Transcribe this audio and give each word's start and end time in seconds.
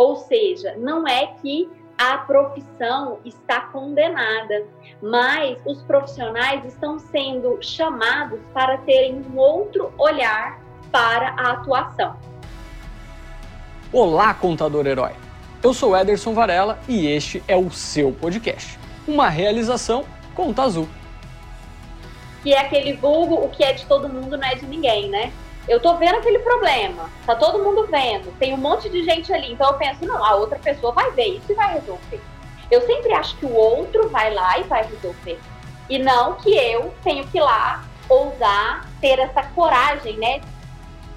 Ou 0.00 0.16
seja, 0.16 0.76
não 0.78 1.06
é 1.06 1.26
que 1.26 1.68
a 1.98 2.16
profissão 2.16 3.18
está 3.22 3.60
condenada, 3.66 4.66
mas 5.02 5.58
os 5.66 5.82
profissionais 5.82 6.64
estão 6.64 6.98
sendo 6.98 7.58
chamados 7.60 8.40
para 8.54 8.78
terem 8.78 9.22
um 9.30 9.36
outro 9.36 9.92
olhar 9.98 10.58
para 10.90 11.34
a 11.36 11.50
atuação. 11.50 12.16
Olá, 13.92 14.32
contador 14.32 14.86
herói! 14.86 15.12
Eu 15.62 15.74
sou 15.74 15.94
Ederson 15.94 16.32
Varela 16.32 16.78
e 16.88 17.06
este 17.06 17.42
é 17.46 17.54
o 17.54 17.70
seu 17.70 18.10
podcast, 18.10 18.78
uma 19.06 19.28
realização 19.28 20.06
Conta 20.34 20.62
Azul. 20.62 20.88
Que 22.42 22.54
é 22.54 22.60
aquele 22.60 22.94
vulgo, 22.94 23.34
o 23.34 23.50
que 23.50 23.62
é 23.62 23.74
de 23.74 23.84
todo 23.84 24.08
mundo 24.08 24.38
não 24.38 24.48
é 24.48 24.54
de 24.54 24.64
ninguém, 24.64 25.10
né? 25.10 25.30
Eu 25.70 25.78
tô 25.78 25.96
vendo 25.98 26.16
aquele 26.16 26.40
problema, 26.40 27.08
tá 27.24 27.36
todo 27.36 27.62
mundo 27.62 27.86
vendo, 27.88 28.36
tem 28.40 28.52
um 28.52 28.56
monte 28.56 28.88
de 28.90 29.04
gente 29.04 29.32
ali, 29.32 29.52
então 29.52 29.68
eu 29.68 29.74
penso, 29.74 30.04
não, 30.04 30.24
a 30.24 30.34
outra 30.34 30.58
pessoa 30.58 30.92
vai 30.92 31.12
ver 31.12 31.36
isso 31.36 31.52
e 31.52 31.54
vai 31.54 31.74
resolver. 31.74 32.20
Eu 32.68 32.84
sempre 32.84 33.12
acho 33.12 33.36
que 33.36 33.46
o 33.46 33.54
outro 33.54 34.08
vai 34.08 34.34
lá 34.34 34.58
e 34.58 34.64
vai 34.64 34.84
resolver. 34.84 35.38
E 35.88 35.96
não 35.96 36.34
que 36.34 36.50
eu 36.50 36.92
tenho 37.04 37.24
que 37.28 37.38
ir 37.38 37.42
lá 37.42 37.84
ousar 38.08 38.88
ter 39.00 39.20
essa 39.20 39.44
coragem, 39.44 40.18
né? 40.18 40.40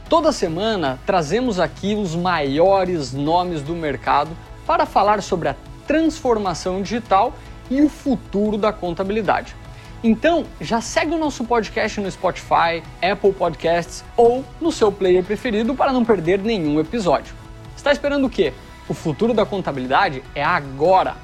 Toda 0.08 0.32
semana 0.32 0.99
trazemos 1.04 1.60
aqui 1.60 1.96
os 1.96 2.16
maiores 2.16 3.12
nomes 3.12 3.63
do 3.63 3.74
mercado 3.74 4.38
para 4.68 4.85
falar 4.85 5.24
sobre 5.24 5.49
a 5.49 5.55
transformação 5.88 6.84
digital 6.84 7.34
e 7.72 7.82
o 7.82 7.90
futuro 7.90 8.55
da 8.55 8.72
contabilidade. 8.72 9.55
Então, 10.03 10.43
já 10.59 10.81
segue 10.81 11.13
o 11.13 11.17
nosso 11.17 11.45
podcast 11.45 12.02
no 12.02 12.12
Spotify, 12.12 12.84
Apple 13.02 13.31
Podcasts 13.31 14.03
ou 14.17 14.43
no 14.59 14.70
seu 14.70 14.91
player 14.91 15.23
preferido 15.23 15.73
para 15.73 15.93
não 15.93 16.03
perder 16.03 16.39
nenhum 16.39 16.77
episódio. 16.77 17.34
Está 17.73 17.89
esperando 17.93 18.27
o 18.27 18.29
quê? 18.29 18.52
O 18.90 18.93
futuro 18.93 19.34
da 19.34 19.45
contabilidade 19.45 20.21
é 20.35 20.43
agora! 20.43 21.15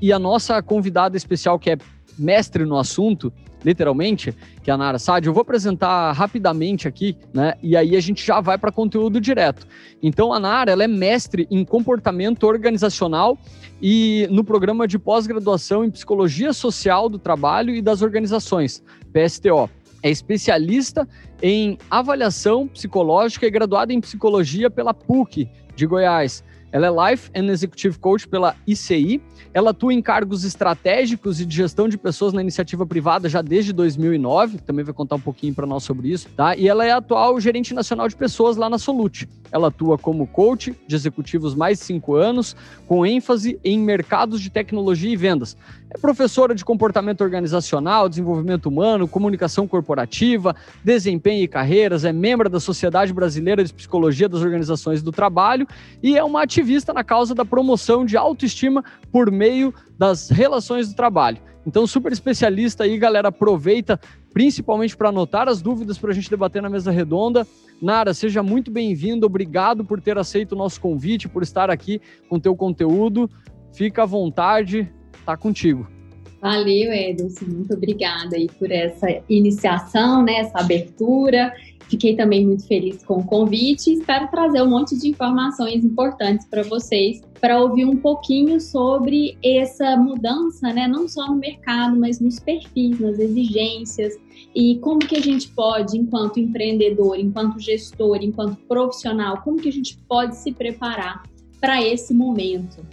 E 0.00 0.10
a 0.10 0.18
nossa 0.18 0.62
convidada 0.62 1.14
especial, 1.14 1.58
que 1.58 1.70
é 1.70 1.76
mestre 2.18 2.64
no 2.64 2.78
assunto, 2.78 3.30
literalmente, 3.64 4.34
que 4.62 4.70
é 4.70 4.74
a 4.74 4.76
Nara 4.76 4.98
Sade, 4.98 5.26
eu 5.26 5.32
vou 5.32 5.42
apresentar 5.42 6.12
rapidamente 6.12 6.86
aqui, 6.88 7.16
né? 7.32 7.54
E 7.62 7.76
aí 7.76 7.96
a 7.96 8.00
gente 8.00 8.24
já 8.24 8.40
vai 8.40 8.58
para 8.58 8.72
conteúdo 8.72 9.20
direto. 9.20 9.66
Então 10.02 10.32
a 10.32 10.40
Nara, 10.40 10.72
ela 10.72 10.84
é 10.84 10.88
mestre 10.88 11.46
em 11.50 11.64
comportamento 11.64 12.44
organizacional 12.44 13.38
e 13.80 14.28
no 14.30 14.44
programa 14.44 14.86
de 14.86 14.98
pós-graduação 14.98 15.84
em 15.84 15.90
psicologia 15.90 16.52
social 16.52 17.08
do 17.08 17.18
trabalho 17.18 17.74
e 17.74 17.82
das 17.82 18.02
organizações, 18.02 18.82
PSTO. 19.12 19.68
É 20.02 20.10
especialista 20.10 21.08
em 21.40 21.78
avaliação 21.90 22.66
psicológica 22.66 23.46
e 23.46 23.50
graduada 23.50 23.92
em 23.92 24.00
psicologia 24.00 24.68
pela 24.68 24.92
PUC 24.92 25.48
de 25.76 25.86
Goiás. 25.86 26.44
Ela 26.72 26.86
é 26.86 27.10
Life 27.10 27.30
and 27.36 27.50
Executive 27.50 27.98
Coach 27.98 28.26
pela 28.26 28.56
ICI. 28.66 29.20
Ela 29.54 29.70
atua 29.70 29.92
em 29.92 30.00
cargos 30.00 30.42
estratégicos 30.44 31.38
e 31.38 31.44
de 31.44 31.54
gestão 31.54 31.86
de 31.86 31.98
pessoas 31.98 32.32
na 32.32 32.40
iniciativa 32.40 32.86
privada 32.86 33.28
já 33.28 33.42
desde 33.42 33.72
2009. 33.72 34.58
Também 34.58 34.82
vai 34.84 34.94
contar 34.94 35.16
um 35.16 35.20
pouquinho 35.20 35.54
para 35.54 35.66
nós 35.66 35.84
sobre 35.84 36.08
isso, 36.08 36.28
tá? 36.34 36.56
E 36.56 36.66
ela 36.66 36.86
é 36.86 36.90
atual 36.90 37.38
gerente 37.38 37.74
nacional 37.74 38.08
de 38.08 38.16
pessoas 38.16 38.56
lá 38.56 38.70
na 38.70 38.78
Solute. 38.78 39.28
Ela 39.52 39.68
atua 39.68 39.98
como 39.98 40.26
coach 40.26 40.74
de 40.86 40.94
executivos 40.96 41.54
mais 41.54 41.78
de 41.78 41.84
cinco 41.84 42.14
anos, 42.14 42.56
com 42.86 43.04
ênfase 43.04 43.60
em 43.62 43.78
mercados 43.78 44.40
de 44.40 44.48
tecnologia 44.48 45.12
e 45.12 45.16
vendas. 45.16 45.54
É 45.94 45.98
professora 45.98 46.54
de 46.54 46.64
comportamento 46.64 47.20
organizacional, 47.20 48.08
desenvolvimento 48.08 48.64
humano, 48.64 49.06
comunicação 49.06 49.68
corporativa, 49.68 50.56
desempenho 50.82 51.44
e 51.44 51.48
carreiras, 51.48 52.02
é 52.02 52.12
membro 52.14 52.48
da 52.48 52.58
Sociedade 52.58 53.12
Brasileira 53.12 53.62
de 53.62 53.74
Psicologia 53.74 54.26
das 54.26 54.40
Organizações 54.40 55.02
do 55.02 55.12
Trabalho 55.12 55.68
e 56.02 56.16
é 56.16 56.24
uma 56.24 56.42
ativista 56.42 56.94
na 56.94 57.04
causa 57.04 57.34
da 57.34 57.44
promoção 57.44 58.06
de 58.06 58.16
autoestima 58.16 58.82
por 59.12 59.30
meio 59.30 59.74
das 59.98 60.30
relações 60.30 60.88
do 60.88 60.94
trabalho. 60.94 61.36
Então, 61.66 61.86
super 61.86 62.10
especialista 62.10 62.84
aí, 62.84 62.96
galera, 62.96 63.28
aproveita 63.28 64.00
principalmente 64.32 64.96
para 64.96 65.10
anotar 65.10 65.46
as 65.46 65.60
dúvidas 65.60 65.98
para 65.98 66.10
a 66.10 66.14
gente 66.14 66.30
debater 66.30 66.62
na 66.62 66.70
mesa 66.70 66.90
redonda. 66.90 67.46
Nara, 67.82 68.14
seja 68.14 68.42
muito 68.42 68.70
bem-vindo, 68.70 69.26
obrigado 69.26 69.84
por 69.84 70.00
ter 70.00 70.16
aceito 70.16 70.52
o 70.52 70.56
nosso 70.56 70.80
convite, 70.80 71.28
por 71.28 71.42
estar 71.42 71.68
aqui 71.68 72.00
com 72.30 72.36
o 72.36 72.40
teu 72.40 72.56
conteúdo. 72.56 73.28
Fica 73.74 74.04
à 74.04 74.06
vontade, 74.06 74.90
tá 75.24 75.36
contigo. 75.36 75.86
Valeu, 76.42 76.92
Edson. 76.92 77.44
Muito 77.46 77.72
obrigada 77.72 78.34
aí 78.34 78.48
por 78.58 78.70
essa 78.72 79.06
iniciação, 79.28 80.24
né, 80.24 80.38
essa 80.38 80.58
abertura. 80.58 81.54
Fiquei 81.88 82.16
também 82.16 82.44
muito 82.44 82.66
feliz 82.66 83.04
com 83.04 83.18
o 83.18 83.24
convite. 83.24 83.92
Espero 83.92 84.28
trazer 84.28 84.60
um 84.60 84.70
monte 84.70 84.98
de 84.98 85.06
informações 85.08 85.84
importantes 85.84 86.44
para 86.46 86.64
vocês, 86.64 87.20
para 87.40 87.60
ouvir 87.60 87.84
um 87.84 87.96
pouquinho 87.96 88.60
sobre 88.60 89.38
essa 89.44 89.96
mudança, 89.96 90.72
né, 90.72 90.88
não 90.88 91.06
só 91.06 91.28
no 91.28 91.36
mercado, 91.36 91.96
mas 91.96 92.18
nos 92.18 92.40
perfis, 92.40 92.98
nas 92.98 93.20
exigências 93.20 94.14
e 94.52 94.78
como 94.78 94.98
que 94.98 95.16
a 95.16 95.20
gente 95.20 95.48
pode, 95.50 95.96
enquanto 95.96 96.40
empreendedor, 96.40 97.20
enquanto 97.20 97.60
gestor, 97.60 98.18
enquanto 98.20 98.56
profissional, 98.66 99.42
como 99.42 99.58
que 99.58 99.68
a 99.68 99.72
gente 99.72 99.96
pode 100.08 100.34
se 100.36 100.50
preparar 100.50 101.22
para 101.60 101.80
esse 101.80 102.12
momento 102.12 102.84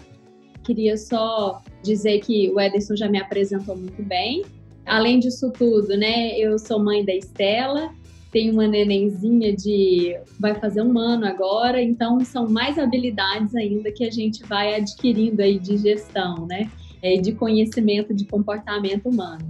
queria 0.69 0.97
só 0.97 1.63
dizer 1.83 2.19
que 2.19 2.49
o 2.51 2.59
Ederson 2.59 2.95
já 2.95 3.07
me 3.07 3.19
apresentou 3.19 3.75
muito 3.75 4.01
bem. 4.03 4.43
Além 4.85 5.19
disso 5.19 5.51
tudo, 5.51 5.89
né, 5.95 6.37
eu 6.37 6.57
sou 6.57 6.79
mãe 6.79 7.05
da 7.05 7.13
Estela, 7.13 7.91
tenho 8.31 8.53
uma 8.53 8.67
nenenzinha 8.67 9.55
de 9.55 10.17
vai 10.39 10.55
fazer 10.55 10.81
um 10.81 10.97
ano 10.97 11.25
agora, 11.25 11.81
então 11.81 12.19
são 12.21 12.47
mais 12.47 12.77
habilidades 12.77 13.55
ainda 13.55 13.91
que 13.91 14.03
a 14.03 14.11
gente 14.11 14.43
vai 14.43 14.75
adquirindo 14.75 15.41
aí 15.41 15.59
de 15.59 15.77
gestão, 15.77 16.45
né, 16.47 16.69
e 17.03 17.21
de 17.21 17.33
conhecimento 17.33 18.13
de 18.13 18.25
comportamento 18.25 19.09
humano. 19.09 19.45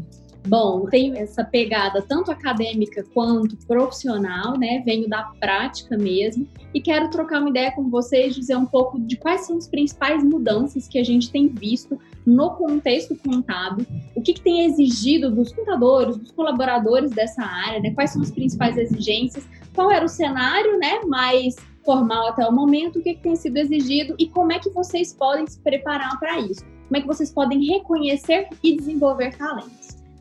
Bom, 0.47 0.85
tenho 0.85 1.16
essa 1.17 1.44
pegada 1.44 2.01
tanto 2.01 2.31
acadêmica 2.31 3.03
quanto 3.13 3.57
profissional, 3.67 4.57
né? 4.57 4.81
Venho 4.85 5.07
da 5.07 5.23
prática 5.39 5.97
mesmo 5.97 6.47
e 6.73 6.81
quero 6.81 7.09
trocar 7.09 7.41
uma 7.41 7.50
ideia 7.50 7.72
com 7.72 7.89
vocês, 7.89 8.35
dizer 8.35 8.55
um 8.55 8.66
pouco 8.66 9.00
de 9.00 9.17
quais 9.17 9.41
são 9.41 9.57
as 9.57 9.67
principais 9.67 10.23
mudanças 10.23 10.88
que 10.88 10.97
a 10.97 11.03
gente 11.03 11.29
tem 11.29 11.47
visto 11.47 12.00
no 12.25 12.51
contexto 12.51 13.16
contábil, 13.16 13.85
o 14.16 14.22
que, 14.22 14.33
que 14.33 14.41
tem 14.41 14.66
exigido 14.66 15.29
dos 15.29 15.51
contadores, 15.51 16.16
dos 16.17 16.31
colaboradores 16.31 17.11
dessa 17.11 17.44
área, 17.44 17.79
né? 17.79 17.91
Quais 17.91 18.11
são 18.11 18.21
as 18.21 18.31
principais 18.31 18.77
exigências, 18.77 19.47
qual 19.73 19.91
era 19.91 20.06
o 20.06 20.09
cenário, 20.09 20.79
né? 20.79 21.01
Mais 21.06 21.56
formal 21.83 22.27
até 22.27 22.47
o 22.47 22.51
momento, 22.51 23.00
o 23.00 23.01
que, 23.01 23.16
que 23.16 23.21
tem 23.21 23.35
sido 23.35 23.57
exigido 23.57 24.16
e 24.17 24.27
como 24.27 24.51
é 24.51 24.59
que 24.59 24.69
vocês 24.69 25.13
podem 25.13 25.45
se 25.47 25.59
preparar 25.59 26.19
para 26.19 26.39
isso, 26.39 26.63
como 26.88 26.97
é 26.97 27.01
que 27.01 27.07
vocês 27.07 27.31
podem 27.31 27.63
reconhecer 27.66 28.47
e 28.63 28.75
desenvolver 28.75 29.35
talentos. 29.35 29.78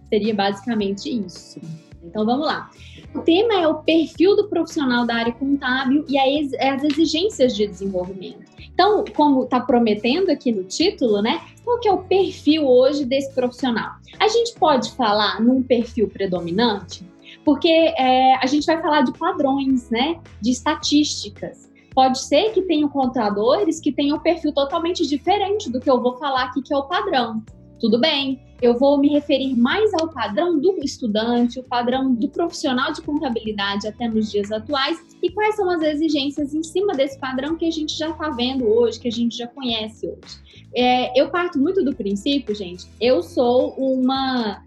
Seria 0.09 0.35
basicamente 0.35 1.09
isso. 1.09 1.61
Então 2.03 2.25
vamos 2.25 2.47
lá. 2.47 2.71
O 3.15 3.21
tema 3.21 3.55
é 3.55 3.67
o 3.67 3.77
perfil 3.83 4.37
do 4.37 4.49
profissional 4.49 5.07
da 5.07 5.17
área 5.17 5.33
contábil 5.33 6.05
e 6.09 6.19
as 6.19 6.85
exigências 6.85 7.57
de 7.57 7.67
desenvolvimento. 7.67 8.49
Então, 8.73 9.05
como 9.17 9.45
está 9.45 9.59
prometendo 9.59 10.31
aqui 10.31 10.53
no 10.53 10.63
título, 10.63 11.21
né? 11.21 11.41
Qual 11.65 11.81
que 11.81 11.89
é 11.89 11.93
o 11.93 11.99
perfil 11.99 12.67
hoje 12.67 13.05
desse 13.05 13.35
profissional? 13.35 13.95
A 14.21 14.29
gente 14.29 14.55
pode 14.59 14.93
falar 14.93 15.41
num 15.41 15.63
perfil 15.63 16.09
predominante, 16.09 17.05
porque 17.45 17.69
é, 17.69 18.37
a 18.37 18.47
gente 18.47 18.67
vai 18.67 18.81
falar 18.81 19.03
de 19.03 19.13
padrões, 19.19 19.91
né? 19.91 20.21
De 20.41 20.51
estatísticas. 20.51 21.69
Pode 21.93 22.21
ser 22.21 22.53
que 22.53 22.63
tenham 22.63 22.89
contadores 22.89 23.81
que 23.81 23.91
tenham 23.91 24.19
um 24.19 24.21
perfil 24.21 24.53
totalmente 24.53 25.05
diferente 25.07 25.69
do 25.69 25.81
que 25.81 25.91
eu 25.91 26.01
vou 26.01 26.17
falar 26.17 26.45
aqui, 26.45 26.63
que 26.63 26.73
é 26.73 26.77
o 26.77 26.85
padrão. 26.85 27.43
Tudo 27.81 28.01
bem, 28.01 28.41
eu 28.61 28.77
vou 28.77 28.99
me 28.99 29.09
referir 29.09 29.55
mais 29.55 29.95
ao 29.95 30.09
padrão 30.09 30.59
do 30.59 30.79
estudante, 30.83 31.61
o 31.61 31.63
padrão 31.63 32.13
do 32.13 32.29
profissional 32.29 32.93
de 32.93 33.01
contabilidade 33.03 33.87
até 33.87 34.09
nos 34.09 34.31
dias 34.33 34.51
atuais 34.51 34.99
e 35.23 35.31
quais 35.31 35.55
são 35.55 35.71
as 35.71 35.81
exigências 35.83 36.53
em 36.53 36.63
cima 36.65 36.93
desse 36.95 37.19
padrão 37.21 37.57
que 37.57 37.65
a 37.65 37.71
gente 37.71 37.97
já 37.97 38.11
está 38.11 38.31
vendo 38.31 38.67
hoje, 38.67 38.99
que 38.99 39.07
a 39.07 39.13
gente 39.13 39.37
já 39.37 39.47
conhece 39.47 40.09
hoje. 40.09 40.39
É, 40.75 41.19
eu 41.19 41.31
parto 41.31 41.59
muito 41.59 41.85
do 41.85 41.95
princípio, 41.95 42.53
gente, 42.53 42.87
eu 43.01 43.23
sou 43.23 43.75
uma 43.79 44.61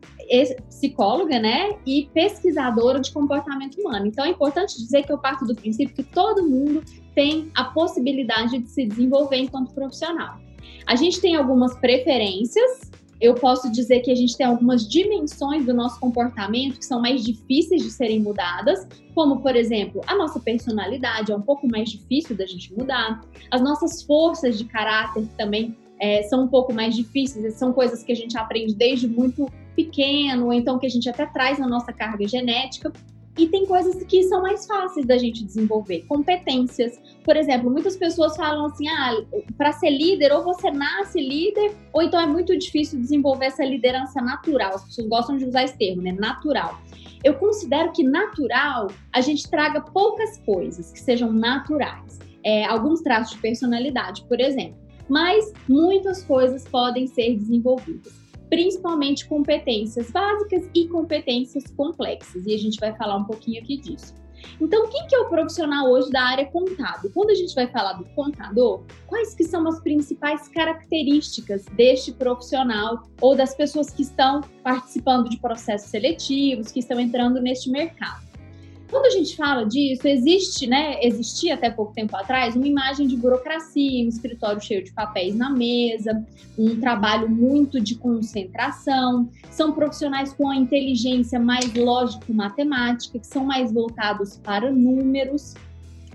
psicóloga, 0.69 1.39
né, 1.39 1.75
e 1.85 2.09
pesquisadora 2.13 3.01
de 3.01 3.11
comportamento 3.11 3.75
humano. 3.81 4.07
Então 4.07 4.23
é 4.23 4.29
importante 4.29 4.77
dizer 4.77 5.03
que 5.03 5.11
eu 5.11 5.17
parto 5.17 5.45
do 5.45 5.53
princípio 5.53 5.93
que 5.93 6.03
todo 6.03 6.47
mundo 6.47 6.81
tem 7.13 7.51
a 7.53 7.65
possibilidade 7.65 8.57
de 8.57 8.69
se 8.69 8.85
desenvolver 8.85 9.37
enquanto 9.37 9.73
profissional. 9.73 10.39
A 10.87 10.95
gente 10.95 11.19
tem 11.19 11.35
algumas 11.35 11.77
preferências 11.77 12.90
eu 13.21 13.35
posso 13.35 13.71
dizer 13.71 13.99
que 13.99 14.11
a 14.11 14.15
gente 14.15 14.35
tem 14.35 14.45
algumas 14.45 14.87
dimensões 14.89 15.65
do 15.65 15.73
nosso 15.73 15.99
comportamento 15.99 16.79
que 16.79 16.85
são 16.85 16.99
mais 16.99 17.23
difíceis 17.23 17.83
de 17.83 17.91
serem 17.91 18.19
mudadas, 18.19 18.87
como, 19.13 19.41
por 19.41 19.55
exemplo, 19.55 20.01
a 20.07 20.15
nossa 20.15 20.39
personalidade 20.39 21.31
é 21.31 21.35
um 21.35 21.41
pouco 21.41 21.67
mais 21.67 21.89
difícil 21.89 22.35
da 22.35 22.45
gente 22.45 22.73
mudar, 22.73 23.21
as 23.51 23.61
nossas 23.61 24.01
forças 24.01 24.57
de 24.57 24.65
caráter 24.65 25.27
também 25.37 25.77
é, 25.99 26.23
são 26.23 26.45
um 26.45 26.47
pouco 26.47 26.73
mais 26.73 26.95
difíceis, 26.95 27.53
são 27.53 27.71
coisas 27.71 28.03
que 28.03 28.11
a 28.11 28.15
gente 28.15 28.35
aprende 28.35 28.73
desde 28.73 29.07
muito 29.07 29.47
pequeno, 29.75 30.47
ou 30.47 30.53
então 30.53 30.79
que 30.79 30.87
a 30.87 30.89
gente 30.89 31.07
até 31.07 31.27
traz 31.27 31.59
na 31.59 31.67
nossa 31.67 31.93
carga 31.93 32.27
genética. 32.27 32.91
E 33.41 33.47
tem 33.47 33.65
coisas 33.65 34.03
que 34.03 34.21
são 34.21 34.43
mais 34.43 34.67
fáceis 34.67 35.03
da 35.03 35.17
gente 35.17 35.43
desenvolver, 35.43 36.05
competências. 36.07 37.01
Por 37.23 37.35
exemplo, 37.35 37.71
muitas 37.71 37.97
pessoas 37.97 38.35
falam 38.37 38.67
assim: 38.67 38.87
ah, 38.87 39.19
para 39.57 39.71
ser 39.71 39.89
líder, 39.89 40.31
ou 40.31 40.43
você 40.43 40.69
nasce 40.69 41.19
líder, 41.19 41.75
ou 41.91 42.03
então 42.03 42.19
é 42.19 42.27
muito 42.27 42.55
difícil 42.55 42.99
desenvolver 42.99 43.45
essa 43.45 43.65
liderança 43.65 44.21
natural. 44.21 44.75
As 44.75 44.85
pessoas 44.85 45.07
gostam 45.07 45.37
de 45.37 45.45
usar 45.45 45.63
esse 45.63 45.75
termo, 45.75 46.03
né? 46.03 46.11
Natural. 46.11 46.79
Eu 47.23 47.33
considero 47.33 47.91
que 47.91 48.03
natural 48.03 48.91
a 49.11 49.21
gente 49.21 49.49
traga 49.49 49.81
poucas 49.81 50.37
coisas 50.45 50.91
que 50.91 50.99
sejam 50.99 51.33
naturais. 51.33 52.19
É, 52.45 52.65
alguns 52.65 53.01
traços 53.01 53.33
de 53.33 53.41
personalidade, 53.41 54.23
por 54.25 54.39
exemplo. 54.39 54.77
Mas 55.09 55.51
muitas 55.67 56.23
coisas 56.23 56.63
podem 56.67 57.07
ser 57.07 57.35
desenvolvidas 57.37 58.20
principalmente 58.51 59.25
competências 59.27 60.11
básicas 60.11 60.69
e 60.75 60.85
competências 60.89 61.63
complexas. 61.71 62.45
E 62.45 62.53
a 62.53 62.57
gente 62.57 62.77
vai 62.81 62.93
falar 62.97 63.15
um 63.15 63.23
pouquinho 63.23 63.63
aqui 63.63 63.77
disso. 63.77 64.13
Então, 64.59 64.89
quem 64.89 65.07
que 65.07 65.15
é 65.15 65.19
o 65.19 65.29
profissional 65.29 65.89
hoje 65.89 66.11
da 66.11 66.21
área 66.21 66.45
contábil? 66.45 67.11
Quando 67.13 67.29
a 67.29 67.35
gente 67.35 67.55
vai 67.55 67.67
falar 67.67 67.93
do 67.93 68.03
contador, 68.13 68.83
quais 69.07 69.33
que 69.33 69.45
são 69.45 69.65
as 69.67 69.79
principais 69.79 70.49
características 70.49 71.63
deste 71.77 72.11
profissional 72.11 73.03
ou 73.21 73.35
das 73.35 73.55
pessoas 73.55 73.89
que 73.91 74.01
estão 74.01 74.41
participando 74.63 75.29
de 75.29 75.39
processos 75.39 75.89
seletivos, 75.89 76.71
que 76.71 76.79
estão 76.79 76.99
entrando 76.99 77.39
neste 77.39 77.69
mercado? 77.69 78.30
Quando 78.91 79.05
a 79.05 79.09
gente 79.09 79.37
fala 79.37 79.63
disso, 79.63 80.05
existe, 80.05 80.67
né, 80.67 80.99
existia 81.01 81.53
até 81.53 81.69
pouco 81.69 81.93
tempo 81.93 82.13
atrás 82.17 82.57
uma 82.57 82.67
imagem 82.67 83.07
de 83.07 83.15
burocracia, 83.15 84.03
um 84.03 84.09
escritório 84.09 84.61
cheio 84.61 84.83
de 84.83 84.91
papéis 84.91 85.33
na 85.33 85.49
mesa, 85.49 86.21
um 86.59 86.77
trabalho 86.77 87.29
muito 87.29 87.79
de 87.79 87.95
concentração. 87.95 89.29
São 89.49 89.71
profissionais 89.71 90.33
com 90.33 90.49
a 90.49 90.57
inteligência 90.57 91.39
mais 91.39 91.73
lógico-matemática, 91.73 93.17
que 93.17 93.25
são 93.25 93.45
mais 93.45 93.71
voltados 93.71 94.35
para 94.43 94.69
números. 94.69 95.53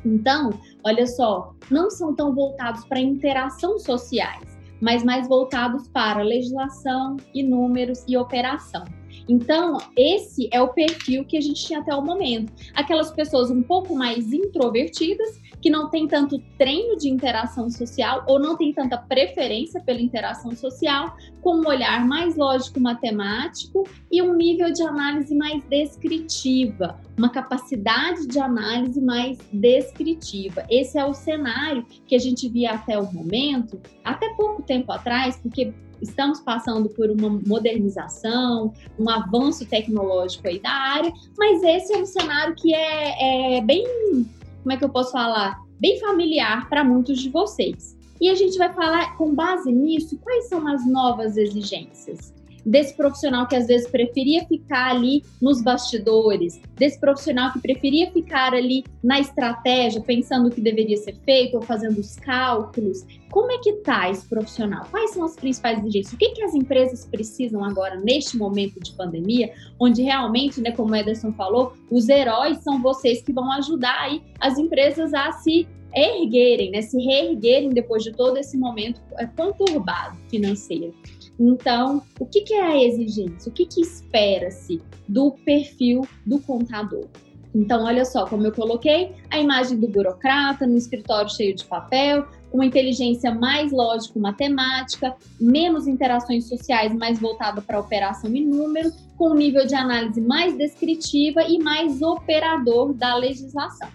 Então, 0.04 0.50
olha 0.84 1.06
só, 1.06 1.54
não 1.70 1.90
são 1.90 2.14
tão 2.14 2.34
voltados 2.34 2.84
para 2.84 3.00
interação 3.00 3.78
sociais, 3.78 4.44
mas 4.82 5.02
mais 5.02 5.26
voltados 5.26 5.88
para 5.88 6.22
legislação 6.22 7.16
e 7.32 7.42
números 7.42 8.04
e 8.06 8.18
operação. 8.18 8.84
Então, 9.28 9.78
esse 9.96 10.48
é 10.52 10.60
o 10.60 10.68
perfil 10.68 11.24
que 11.24 11.36
a 11.36 11.40
gente 11.40 11.64
tinha 11.64 11.80
até 11.80 11.94
o 11.94 12.02
momento. 12.02 12.52
Aquelas 12.74 13.10
pessoas 13.10 13.50
um 13.50 13.62
pouco 13.62 13.94
mais 13.94 14.32
introvertidas, 14.32 15.40
que 15.60 15.70
não 15.70 15.90
tem 15.90 16.06
tanto 16.06 16.38
treino 16.58 16.96
de 16.96 17.08
interação 17.08 17.68
social 17.70 18.24
ou 18.28 18.38
não 18.38 18.56
tem 18.56 18.72
tanta 18.72 18.96
preferência 18.96 19.80
pela 19.80 20.00
interação 20.00 20.52
social, 20.54 21.16
com 21.40 21.56
um 21.56 21.66
olhar 21.66 22.06
mais 22.06 22.36
lógico 22.36 22.80
matemático 22.80 23.84
e 24.10 24.22
um 24.22 24.34
nível 24.34 24.72
de 24.72 24.82
análise 24.82 25.34
mais 25.34 25.64
descritiva, 25.64 27.00
uma 27.16 27.30
capacidade 27.30 28.26
de 28.26 28.38
análise 28.38 29.00
mais 29.00 29.38
descritiva. 29.52 30.64
Esse 30.70 30.98
é 30.98 31.04
o 31.04 31.14
cenário 31.14 31.84
que 32.06 32.14
a 32.14 32.18
gente 32.18 32.48
via 32.48 32.72
até 32.72 32.98
o 32.98 33.12
momento, 33.12 33.80
até 34.04 34.28
pouco 34.34 34.62
tempo 34.62 34.92
atrás, 34.92 35.36
porque 35.36 35.72
estamos 36.00 36.40
passando 36.40 36.88
por 36.88 37.10
uma 37.10 37.28
modernização, 37.46 38.72
um 38.98 39.08
avanço 39.08 39.66
tecnológico 39.66 40.48
aí 40.48 40.60
da 40.60 40.70
área, 40.70 41.12
mas 41.38 41.62
esse 41.62 41.92
é 41.92 41.98
um 41.98 42.06
cenário 42.06 42.54
que 42.54 42.74
é, 42.74 43.58
é 43.58 43.60
bem, 43.60 43.84
como 44.62 44.72
é 44.72 44.76
que 44.76 44.84
eu 44.84 44.90
posso 44.90 45.12
falar, 45.12 45.60
bem 45.80 45.98
familiar 46.00 46.68
para 46.68 46.84
muitos 46.84 47.20
de 47.20 47.30
vocês. 47.30 47.96
E 48.20 48.30
a 48.30 48.34
gente 48.34 48.56
vai 48.56 48.72
falar, 48.72 49.16
com 49.16 49.34
base 49.34 49.70
nisso, 49.70 50.18
quais 50.18 50.48
são 50.48 50.66
as 50.66 50.86
novas 50.86 51.36
exigências 51.36 52.35
desse 52.66 52.96
profissional 52.96 53.46
que 53.46 53.54
às 53.54 53.68
vezes 53.68 53.88
preferia 53.88 54.44
ficar 54.44 54.90
ali 54.90 55.22
nos 55.40 55.62
bastidores, 55.62 56.60
desse 56.74 56.98
profissional 56.98 57.52
que 57.52 57.60
preferia 57.60 58.10
ficar 58.10 58.52
ali 58.52 58.82
na 59.02 59.20
estratégia, 59.20 60.00
pensando 60.00 60.48
o 60.48 60.50
que 60.50 60.60
deveria 60.60 60.96
ser 60.96 61.14
feito 61.24 61.56
ou 61.56 61.62
fazendo 61.62 61.98
os 61.98 62.16
cálculos. 62.16 63.06
Como 63.30 63.52
é 63.52 63.58
que 63.58 63.70
está 63.70 64.10
esse 64.10 64.28
profissional? 64.28 64.86
Quais 64.90 65.12
são 65.12 65.24
as 65.24 65.36
principais 65.36 65.78
exigências? 65.78 66.14
O 66.14 66.16
que, 66.16 66.30
que 66.30 66.42
as 66.42 66.54
empresas 66.54 67.06
precisam 67.06 67.64
agora 67.64 68.00
neste 68.00 68.36
momento 68.36 68.80
de 68.80 68.92
pandemia, 68.92 69.52
onde 69.78 70.02
realmente, 70.02 70.60
né, 70.60 70.72
como 70.72 70.92
o 70.92 70.96
Ederson 70.96 71.32
falou, 71.32 71.74
os 71.90 72.08
heróis 72.08 72.58
são 72.58 72.82
vocês 72.82 73.22
que 73.22 73.32
vão 73.32 73.52
ajudar 73.52 73.96
aí 74.00 74.22
as 74.40 74.58
empresas 74.58 75.14
a 75.14 75.30
se 75.32 75.68
erguerem, 75.94 76.70
né, 76.70 76.82
se 76.82 76.98
reerguerem 77.02 77.70
depois 77.70 78.02
de 78.02 78.12
todo 78.12 78.36
esse 78.36 78.58
momento 78.58 79.00
é, 79.18 79.26
conturbado 79.26 80.16
financeiro. 80.28 80.94
Então, 81.38 82.02
o 82.18 82.26
que, 82.26 82.40
que 82.40 82.54
é 82.54 82.62
a 82.62 82.82
exigência? 82.82 83.50
O 83.50 83.52
que, 83.52 83.66
que 83.66 83.80
espera-se 83.80 84.80
do 85.06 85.32
perfil 85.44 86.06
do 86.24 86.38
contador? 86.38 87.06
Então, 87.54 87.84
olha 87.84 88.04
só, 88.04 88.26
como 88.26 88.46
eu 88.46 88.52
coloquei, 88.52 89.14
a 89.30 89.38
imagem 89.38 89.78
do 89.78 89.88
burocrata 89.88 90.66
no 90.66 90.76
escritório 90.76 91.30
cheio 91.30 91.54
de 91.54 91.64
papel, 91.64 92.26
uma 92.52 92.66
inteligência 92.66 93.34
mais 93.34 93.72
lógico-matemática, 93.72 95.14
menos 95.40 95.86
interações 95.86 96.46
sociais, 96.48 96.94
mais 96.94 97.18
voltada 97.18 97.62
para 97.62 97.80
operação 97.80 98.34
e 98.34 98.44
número, 98.44 98.92
com 99.16 99.30
um 99.30 99.34
nível 99.34 99.66
de 99.66 99.74
análise 99.74 100.20
mais 100.20 100.56
descritiva 100.56 101.42
e 101.42 101.58
mais 101.58 102.02
operador 102.02 102.92
da 102.92 103.16
legislação. 103.16 103.88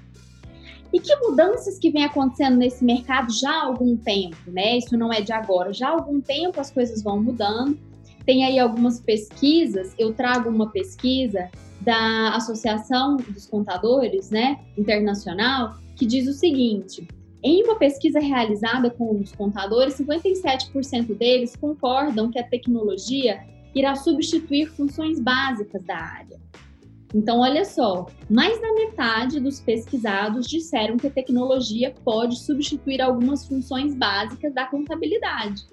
E 0.93 0.99
que 0.99 1.15
mudanças 1.17 1.79
que 1.79 1.89
vem 1.89 2.03
acontecendo 2.03 2.57
nesse 2.57 2.83
mercado 2.83 3.31
já 3.31 3.49
há 3.49 3.65
algum 3.65 3.95
tempo, 3.95 4.51
né? 4.51 4.77
Isso 4.77 4.97
não 4.97 5.11
é 5.11 5.21
de 5.21 5.31
agora, 5.31 5.71
já 5.71 5.88
há 5.88 5.91
algum 5.91 6.19
tempo 6.19 6.59
as 6.59 6.69
coisas 6.71 7.01
vão 7.01 7.21
mudando. 7.21 7.77
Tem 8.25 8.45
aí 8.45 8.59
algumas 8.59 8.99
pesquisas, 8.99 9.95
eu 9.97 10.13
trago 10.13 10.49
uma 10.49 10.69
pesquisa 10.69 11.49
da 11.79 12.35
Associação 12.35 13.17
dos 13.17 13.47
Contadores, 13.47 14.29
né, 14.29 14.59
internacional, 14.77 15.75
que 15.95 16.05
diz 16.05 16.27
o 16.27 16.33
seguinte: 16.33 17.07
em 17.43 17.63
uma 17.63 17.75
pesquisa 17.75 18.19
realizada 18.19 18.91
com 18.91 19.19
os 19.19 19.31
contadores, 19.31 19.97
57% 19.97 21.15
deles 21.15 21.55
concordam 21.55 22.29
que 22.29 22.38
a 22.38 22.43
tecnologia 22.43 23.43
irá 23.73 23.95
substituir 23.95 24.67
funções 24.67 25.19
básicas 25.19 25.83
da 25.83 25.97
área. 25.97 26.39
Então, 27.13 27.41
olha 27.41 27.65
só, 27.65 28.07
mais 28.29 28.59
da 28.61 28.73
metade 28.73 29.39
dos 29.39 29.59
pesquisados 29.59 30.47
disseram 30.47 30.97
que 30.97 31.07
a 31.07 31.11
tecnologia 31.11 31.93
pode 32.05 32.39
substituir 32.39 33.01
algumas 33.01 33.45
funções 33.45 33.93
básicas 33.93 34.53
da 34.53 34.65
contabilidade. 34.65 35.65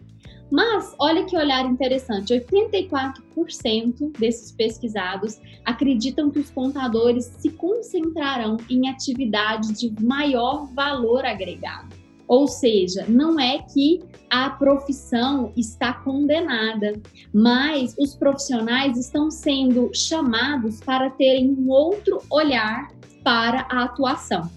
Mas 0.51 0.95
olha 0.99 1.25
que 1.25 1.37
olhar 1.37 1.65
interessante: 1.67 2.33
84% 2.33 4.19
desses 4.19 4.51
pesquisados 4.51 5.39
acreditam 5.65 6.31
que 6.31 6.41
os 6.41 6.51
contadores 6.51 7.27
se 7.39 7.51
concentrarão 7.51 8.57
em 8.69 8.89
atividades 8.89 9.79
de 9.79 9.95
maior 10.03 10.67
valor 10.75 11.25
agregado. 11.25 11.98
Ou 12.29 12.47
seja, 12.47 13.07
não 13.09 13.41
é 13.41 13.59
que 13.63 14.01
a 14.29 14.51
profissão 14.51 15.51
está 15.57 15.95
condenada, 15.95 17.01
mas 17.33 17.97
os 17.99 18.15
profissionais 18.15 18.99
estão 18.99 19.31
sendo 19.31 19.91
chamados 19.95 20.81
para 20.81 21.09
terem 21.09 21.51
um 21.51 21.71
outro 21.71 22.21
olhar 22.31 22.93
para 23.25 23.67
a 23.71 23.85
atuação. 23.85 24.51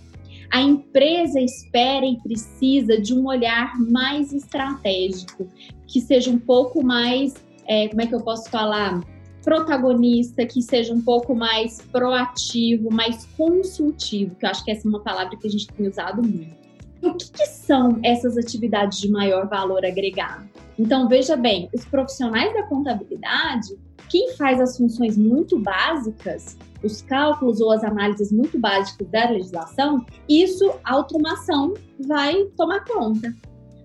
A 0.51 0.61
empresa 0.61 1.39
espera 1.39 2.05
e 2.05 2.17
precisa 2.17 2.99
de 2.99 3.13
um 3.13 3.25
olhar 3.25 3.79
mais 3.79 4.33
estratégico, 4.33 5.47
que 5.87 6.01
seja 6.01 6.29
um 6.29 6.39
pouco 6.39 6.83
mais, 6.83 7.33
é, 7.65 7.87
como 7.87 8.01
é 8.01 8.05
que 8.05 8.13
eu 8.13 8.21
posso 8.21 8.49
falar? 8.49 9.01
protagonista, 9.43 10.45
que 10.45 10.61
seja 10.61 10.93
um 10.93 11.01
pouco 11.01 11.33
mais 11.33 11.81
proativo, 11.91 12.91
mais 12.91 13.25
consultivo, 13.35 14.35
que 14.35 14.45
eu 14.45 14.49
acho 14.51 14.63
que 14.63 14.69
essa 14.69 14.87
é 14.87 14.89
uma 14.89 14.99
palavra 14.99 15.35
que 15.35 15.47
a 15.47 15.49
gente 15.49 15.67
tem 15.67 15.87
usado 15.87 16.21
muito. 16.21 16.60
O 17.01 17.13
que, 17.15 17.31
que 17.31 17.45
são 17.47 17.99
essas 18.03 18.37
atividades 18.37 18.99
de 18.99 19.09
maior 19.09 19.47
valor 19.47 19.83
agregado? 19.85 20.47
Então, 20.77 21.07
veja 21.07 21.35
bem, 21.35 21.69
os 21.73 21.83
profissionais 21.85 22.53
da 22.53 22.63
contabilidade, 22.63 23.77
quem 24.09 24.33
faz 24.35 24.59
as 24.59 24.77
funções 24.77 25.17
muito 25.17 25.59
básicas, 25.59 26.57
os 26.83 27.01
cálculos 27.01 27.59
ou 27.61 27.71
as 27.71 27.83
análises 27.83 28.31
muito 28.31 28.59
básicas 28.59 29.07
da 29.07 29.29
legislação, 29.29 30.05
isso 30.27 30.71
a 30.83 30.93
automação 30.93 31.73
vai 31.99 32.45
tomar 32.57 32.83
conta. 32.85 33.33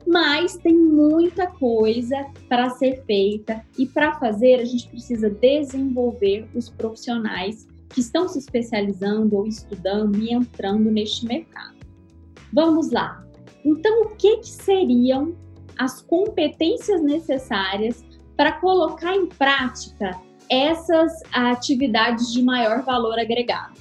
Mas 0.07 0.57
tem 0.57 0.75
muita 0.75 1.47
coisa 1.47 2.27
para 2.49 2.71
ser 2.71 3.03
feita 3.05 3.63
e 3.79 3.87
para 3.87 4.19
fazer 4.19 4.61
a 4.61 4.65
gente 4.65 4.89
precisa 4.89 5.29
desenvolver 5.29 6.49
os 6.55 6.69
profissionais 6.69 7.67
que 7.89 8.01
estão 8.01 8.29
se 8.29 8.39
especializando 8.39 9.37
ou 9.37 9.47
estudando 9.47 10.19
e 10.19 10.33
entrando 10.33 10.91
neste 10.91 11.27
mercado. 11.27 11.76
Vamos 12.57 12.91
lá. 12.91 13.23
Então, 13.63 14.05
o 14.05 14.17
que, 14.17 14.39
que 14.39 14.49
seriam 14.49 15.37
as 15.79 16.01
competências 16.01 17.03
necessárias 17.03 18.03
para 18.35 18.53
colocar 18.53 19.15
em 19.15 19.27
prática 19.27 20.19
essas 20.51 21.13
atividades 21.35 22.33
de 22.33 22.43
maior 22.43 22.83
valor 22.83 23.19
agregado? 23.19 23.75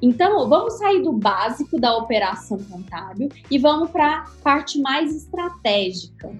Então, 0.00 0.48
vamos 0.48 0.78
sair 0.78 1.02
do 1.02 1.12
básico 1.12 1.78
da 1.78 1.98
operação 1.98 2.56
contábil 2.70 3.28
e 3.50 3.58
vamos 3.58 3.90
para 3.90 4.20
a 4.20 4.26
parte 4.42 4.80
mais 4.80 5.14
estratégica, 5.14 6.34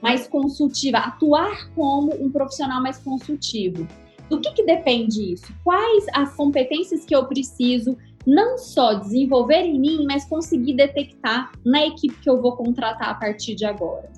mais 0.00 0.28
consultiva, 0.28 0.98
atuar 0.98 1.68
como 1.74 2.14
um 2.14 2.30
profissional 2.30 2.80
mais 2.80 2.98
consultivo. 2.98 3.88
Do 4.30 4.40
que, 4.40 4.52
que 4.52 4.62
depende 4.62 5.32
isso? 5.32 5.52
Quais 5.64 6.06
as 6.14 6.32
competências 6.36 7.04
que 7.04 7.16
eu 7.16 7.26
preciso 7.26 7.98
não 8.28 8.58
só 8.58 8.92
desenvolver 8.92 9.62
em 9.62 9.80
mim, 9.80 10.04
mas 10.06 10.26
conseguir 10.26 10.74
detectar 10.74 11.50
na 11.64 11.86
equipe 11.86 12.14
que 12.20 12.28
eu 12.28 12.42
vou 12.42 12.54
contratar 12.54 13.08
a 13.08 13.14
partir 13.14 13.54
de 13.54 13.64
agora? 13.64 14.12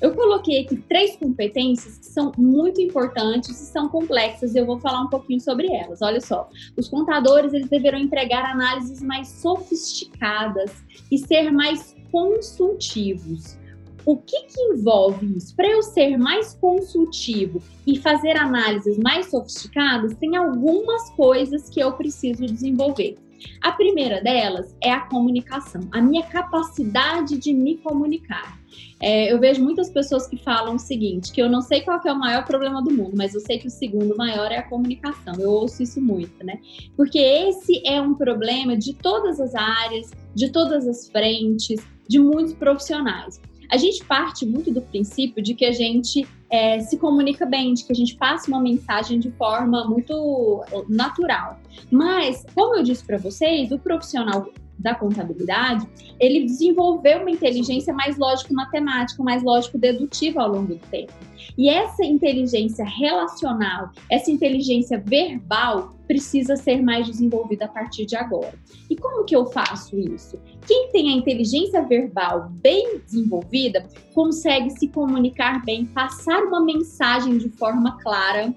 Eu 0.00 0.14
coloquei 0.14 0.62
aqui 0.62 0.76
três 0.88 1.16
competências 1.16 1.98
que 1.98 2.06
são 2.06 2.32
muito 2.38 2.80
importantes 2.80 3.50
e 3.50 3.66
são 3.66 3.90
complexas, 3.90 4.54
e 4.54 4.58
eu 4.58 4.64
vou 4.64 4.80
falar 4.80 5.02
um 5.02 5.10
pouquinho 5.10 5.38
sobre 5.38 5.70
elas. 5.70 6.00
Olha 6.00 6.20
só, 6.20 6.48
os 6.76 6.88
contadores 6.88 7.52
eles 7.52 7.68
deverão 7.68 7.98
empregar 7.98 8.50
análises 8.50 9.02
mais 9.02 9.28
sofisticadas 9.28 10.72
e 11.10 11.18
ser 11.18 11.52
mais 11.52 11.94
consultivos. 12.10 13.58
O 14.04 14.16
que, 14.16 14.44
que 14.46 14.60
envolve 14.62 15.36
isso? 15.36 15.54
Para 15.54 15.68
eu 15.68 15.82
ser 15.82 16.16
mais 16.16 16.54
consultivo 16.54 17.62
e 17.86 17.98
fazer 17.98 18.36
análises 18.36 18.98
mais 18.98 19.30
sofisticadas, 19.30 20.16
tem 20.16 20.36
algumas 20.36 21.10
coisas 21.10 21.68
que 21.68 21.78
eu 21.80 21.92
preciso 21.92 22.44
desenvolver. 22.46 23.16
A 23.60 23.72
primeira 23.72 24.20
delas 24.20 24.76
é 24.82 24.90
a 24.90 25.00
comunicação, 25.00 25.82
a 25.92 26.00
minha 26.00 26.22
capacidade 26.24 27.38
de 27.38 27.52
me 27.52 27.78
comunicar. 27.78 28.60
É, 29.00 29.32
eu 29.32 29.38
vejo 29.38 29.62
muitas 29.62 29.90
pessoas 29.90 30.26
que 30.26 30.36
falam 30.36 30.76
o 30.76 30.78
seguinte, 30.78 31.32
que 31.32 31.42
eu 31.42 31.48
não 31.48 31.60
sei 31.60 31.80
qual 31.82 32.00
é 32.04 32.12
o 32.12 32.18
maior 32.18 32.44
problema 32.44 32.82
do 32.82 32.90
mundo, 32.90 33.12
mas 33.16 33.34
eu 33.34 33.40
sei 33.40 33.58
que 33.58 33.66
o 33.66 33.70
segundo 33.70 34.16
maior 34.16 34.50
é 34.50 34.58
a 34.58 34.68
comunicação. 34.68 35.34
Eu 35.38 35.50
ouço 35.50 35.82
isso 35.82 36.00
muito, 36.00 36.44
né? 36.44 36.58
Porque 36.96 37.18
esse 37.18 37.86
é 37.86 38.00
um 38.00 38.14
problema 38.14 38.76
de 38.76 38.94
todas 38.94 39.40
as 39.40 39.54
áreas, 39.54 40.10
de 40.34 40.50
todas 40.50 40.86
as 40.86 41.08
frentes, 41.08 41.80
de 42.08 42.18
muitos 42.18 42.54
profissionais. 42.54 43.40
A 43.70 43.76
gente 43.76 44.04
parte 44.04 44.44
muito 44.44 44.70
do 44.70 44.82
princípio 44.82 45.42
de 45.42 45.54
que 45.54 45.64
a 45.64 45.72
gente 45.72 46.26
é, 46.52 46.80
se 46.80 46.98
comunica 46.98 47.46
bem, 47.46 47.72
de 47.72 47.82
que 47.82 47.92
a 47.92 47.96
gente 47.96 48.14
passa 48.14 48.46
uma 48.48 48.60
mensagem 48.60 49.18
de 49.18 49.30
forma 49.32 49.88
muito 49.88 50.62
natural. 50.86 51.58
Mas, 51.90 52.44
como 52.54 52.76
eu 52.76 52.82
disse 52.82 53.02
para 53.04 53.16
vocês, 53.16 53.72
o 53.72 53.78
profissional 53.78 54.46
da 54.78 54.94
contabilidade, 54.94 55.86
ele 56.18 56.44
desenvolveu 56.44 57.20
uma 57.20 57.30
inteligência 57.30 57.92
mais 57.94 58.18
lógico-matemática, 58.18 59.22
mais 59.22 59.42
lógico-dedutiva 59.42 60.42
ao 60.42 60.52
longo 60.52 60.74
do 60.74 60.86
tempo. 60.90 61.12
E 61.56 61.68
essa 61.68 62.04
inteligência 62.04 62.84
relacional, 62.84 63.90
essa 64.10 64.30
inteligência 64.30 64.98
verbal, 64.98 65.94
precisa 66.06 66.56
ser 66.56 66.82
mais 66.82 67.06
desenvolvida 67.06 67.64
a 67.64 67.68
partir 67.68 68.04
de 68.04 68.16
agora. 68.16 68.54
E 68.90 68.96
como 68.96 69.24
que 69.24 69.34
eu 69.34 69.46
faço 69.46 69.98
isso? 69.98 70.38
Quem 70.66 70.90
tem 70.90 71.12
a 71.12 71.16
inteligência 71.16 71.82
verbal 71.82 72.50
bem 72.50 72.98
desenvolvida 72.98 73.86
consegue 74.14 74.70
se 74.70 74.88
comunicar 74.88 75.64
bem, 75.64 75.86
passar 75.86 76.42
uma 76.42 76.62
mensagem 76.62 77.38
de 77.38 77.48
forma 77.50 77.98
clara 78.02 78.54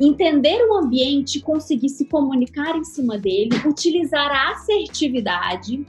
entender 0.00 0.66
o 0.68 0.74
ambiente, 0.74 1.40
conseguir 1.40 1.88
se 1.88 2.04
comunicar 2.04 2.76
em 2.76 2.84
cima 2.84 3.18
dele, 3.18 3.50
utilizar 3.66 4.30
a 4.30 4.52
assertividade. 4.52 5.84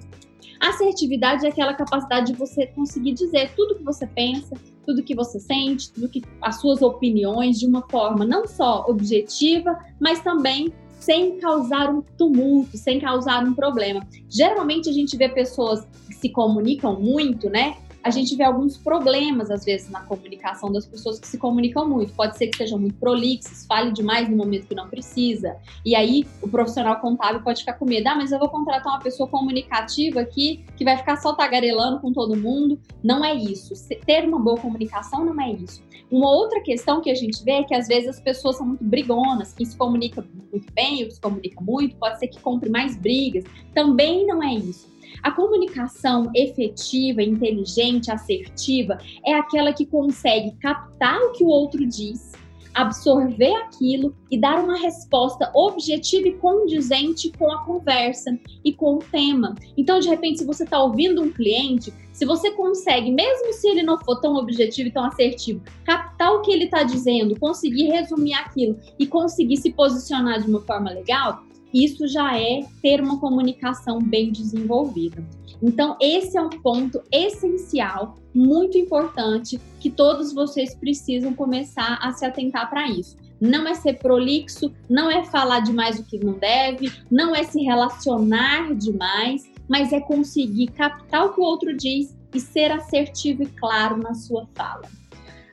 Assertividade 0.59 1.45
é 1.45 1.49
aquela 1.49 1.73
capacidade 1.73 2.31
de 2.31 2.37
você 2.37 2.67
conseguir 2.67 3.13
dizer 3.13 3.53
tudo 3.55 3.75
que 3.75 3.83
você 3.83 4.07
pensa, 4.07 4.55
tudo 4.85 5.03
que 5.03 5.15
você 5.15 5.39
sente, 5.39 5.91
tudo 5.91 6.09
que 6.09 6.23
as 6.41 6.61
suas 6.61 6.81
opiniões 6.81 7.59
de 7.59 7.67
uma 7.67 7.81
forma 7.89 8.25
não 8.25 8.47
só 8.47 8.85
objetiva, 8.87 9.77
mas 9.99 10.21
também 10.21 10.71
sem 10.99 11.37
causar 11.37 11.93
um 11.93 12.01
tumulto, 12.17 12.77
sem 12.77 12.99
causar 12.99 13.43
um 13.43 13.53
problema. 13.53 14.07
Geralmente 14.29 14.89
a 14.89 14.93
gente 14.93 15.15
vê 15.17 15.29
pessoas 15.29 15.85
que 16.07 16.15
se 16.15 16.29
comunicam 16.29 16.99
muito, 16.99 17.49
né? 17.49 17.77
A 18.05 18.11
gente 18.11 18.35
vê 18.35 18.43
alguns 18.43 18.77
problemas, 18.77 19.49
às 19.49 19.65
vezes, 19.65 19.89
na 19.89 19.99
comunicação 20.01 20.71
das 20.71 20.85
pessoas 20.85 21.19
que 21.19 21.27
se 21.27 21.39
comunicam 21.39 21.89
muito. 21.89 22.13
Pode 22.13 22.37
ser 22.37 22.49
que 22.49 22.57
sejam 22.57 22.77
muito 22.77 22.93
prolixos, 22.99 23.65
fale 23.65 23.91
demais 23.91 24.29
no 24.29 24.37
momento 24.37 24.67
que 24.67 24.75
não 24.75 24.87
precisa. 24.87 25.57
E 25.83 25.95
aí, 25.95 26.23
o 26.39 26.47
profissional 26.47 26.99
contábil 26.99 27.41
pode 27.41 27.61
ficar 27.61 27.73
com 27.73 27.83
medo. 27.83 28.07
Ah, 28.07 28.13
mas 28.13 28.31
eu 28.31 28.37
vou 28.37 28.47
contratar 28.47 28.93
uma 28.93 29.01
pessoa 29.01 29.27
comunicativa 29.27 30.19
aqui, 30.19 30.63
que 30.77 30.85
vai 30.85 30.95
ficar 30.97 31.15
só 31.15 31.33
tagarelando 31.33 31.99
com 31.99 32.13
todo 32.13 32.35
mundo. 32.35 32.79
Não 33.03 33.25
é 33.25 33.33
isso. 33.33 33.73
Ter 34.05 34.23
uma 34.23 34.37
boa 34.37 34.57
comunicação 34.57 35.25
não 35.25 35.41
é 35.41 35.53
isso. 35.53 35.81
Uma 36.11 36.29
outra 36.29 36.61
questão 36.61 37.01
que 37.01 37.09
a 37.09 37.15
gente 37.15 37.43
vê 37.43 37.53
é 37.53 37.63
que, 37.63 37.73
às 37.73 37.87
vezes, 37.87 38.09
as 38.09 38.19
pessoas 38.19 38.57
são 38.57 38.67
muito 38.67 38.83
brigonas. 38.83 39.51
Quem 39.51 39.65
se 39.65 39.75
comunica 39.75 40.23
muito 40.51 40.71
bem, 40.73 41.03
ou 41.05 41.09
se 41.09 41.19
comunica 41.19 41.59
muito, 41.59 41.95
pode 41.95 42.19
ser 42.19 42.27
que 42.27 42.39
compre 42.39 42.69
mais 42.69 42.95
brigas. 42.95 43.45
Também 43.73 44.27
não 44.27 44.43
é 44.43 44.53
isso. 44.53 44.93
A 45.23 45.31
comunicação 45.31 46.31
efetiva, 46.35 47.21
inteligente, 47.21 48.11
assertiva 48.11 48.97
é 49.25 49.33
aquela 49.33 49.73
que 49.73 49.85
consegue 49.85 50.51
captar 50.61 51.19
o 51.19 51.31
que 51.31 51.43
o 51.43 51.47
outro 51.47 51.85
diz, 51.85 52.33
absorver 52.75 53.53
aquilo 53.55 54.13
e 54.29 54.37
dar 54.37 54.61
uma 54.61 54.77
resposta 54.77 55.49
objetiva 55.55 56.27
e 56.27 56.33
condizente 56.33 57.31
com 57.37 57.49
a 57.49 57.63
conversa 57.63 58.37
e 58.63 58.73
com 58.73 58.95
o 58.95 58.99
tema. 58.99 59.55
Então, 59.77 59.99
de 59.99 60.09
repente, 60.09 60.39
se 60.39 60.45
você 60.45 60.65
está 60.65 60.83
ouvindo 60.83 61.21
um 61.21 61.31
cliente, 61.31 61.93
se 62.11 62.25
você 62.25 62.51
consegue, 62.51 63.11
mesmo 63.11 63.53
se 63.53 63.67
ele 63.69 63.81
não 63.81 63.97
for 63.97 64.19
tão 64.19 64.35
objetivo 64.35 64.89
e 64.89 64.91
tão 64.91 65.05
assertivo, 65.05 65.61
captar 65.85 66.33
o 66.33 66.41
que 66.41 66.51
ele 66.51 66.65
está 66.65 66.83
dizendo, 66.83 67.39
conseguir 67.39 67.85
resumir 67.85 68.33
aquilo 68.33 68.77
e 68.99 69.07
conseguir 69.07 69.57
se 69.57 69.71
posicionar 69.71 70.41
de 70.41 70.49
uma 70.49 70.61
forma 70.61 70.91
legal, 70.91 71.43
isso 71.83 72.07
já 72.07 72.39
é 72.39 72.61
ter 72.81 73.01
uma 73.01 73.19
comunicação 73.19 73.99
bem 73.99 74.31
desenvolvida. 74.31 75.21
Então, 75.61 75.97
esse 76.01 76.37
é 76.37 76.41
um 76.41 76.49
ponto 76.49 77.01
essencial, 77.11 78.17
muito 78.33 78.77
importante, 78.77 79.59
que 79.79 79.89
todos 79.89 80.33
vocês 80.33 80.73
precisam 80.73 81.33
começar 81.33 81.99
a 82.01 82.13
se 82.13 82.25
atentar 82.25 82.69
para 82.69 82.87
isso. 82.87 83.17
Não 83.41 83.67
é 83.67 83.73
ser 83.73 83.95
prolixo, 83.95 84.71
não 84.89 85.11
é 85.11 85.25
falar 85.25 85.59
demais 85.59 85.99
o 85.99 86.05
que 86.05 86.17
não 86.17 86.33
deve, 86.33 86.89
não 87.11 87.35
é 87.35 87.43
se 87.43 87.61
relacionar 87.61 88.73
demais, 88.75 89.43
mas 89.67 89.91
é 89.91 89.99
conseguir 89.99 90.67
captar 90.67 91.25
o 91.25 91.33
que 91.33 91.41
o 91.41 91.43
outro 91.43 91.75
diz 91.75 92.15
e 92.33 92.39
ser 92.39 92.71
assertivo 92.71 93.43
e 93.43 93.47
claro 93.47 93.97
na 93.97 94.13
sua 94.13 94.47
fala. 94.55 94.87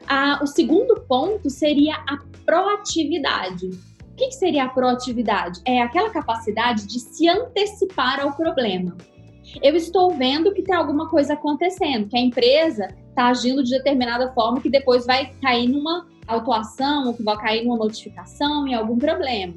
Ah, 0.07 0.41
o 0.43 0.47
segundo 0.47 1.01
ponto 1.09 1.51
seria 1.51 1.97
a 2.09 2.19
proatividade. 2.45 3.71
Que, 4.23 4.29
que 4.29 4.35
seria 4.37 4.65
a 4.67 4.69
proatividade? 4.69 5.61
É 5.65 5.83
aquela 5.83 6.09
capacidade 6.09 6.87
de 6.87 7.01
se 7.01 7.29
antecipar 7.29 8.21
ao 8.21 8.33
problema. 8.35 8.97
Eu 9.61 9.75
estou 9.75 10.13
vendo 10.13 10.55
que 10.55 10.63
tem 10.63 10.77
alguma 10.77 11.09
coisa 11.09 11.33
acontecendo, 11.35 12.09
que 12.09 12.17
a 12.17 12.21
empresa 12.21 12.95
está 13.09 13.27
agindo 13.27 13.65
de 13.65 13.71
determinada 13.71 14.33
forma 14.33 14.61
que 14.61 14.71
depois 14.71 15.05
vai 15.07 15.33
cair 15.43 15.67
numa 15.69 16.07
autuação 16.25 17.09
ou 17.09 17.15
que 17.15 17.23
vai 17.25 17.37
cair 17.37 17.65
numa 17.65 17.77
notificação 17.77 18.69
em 18.69 18.75
algum 18.75 18.97
problema. 18.97 19.55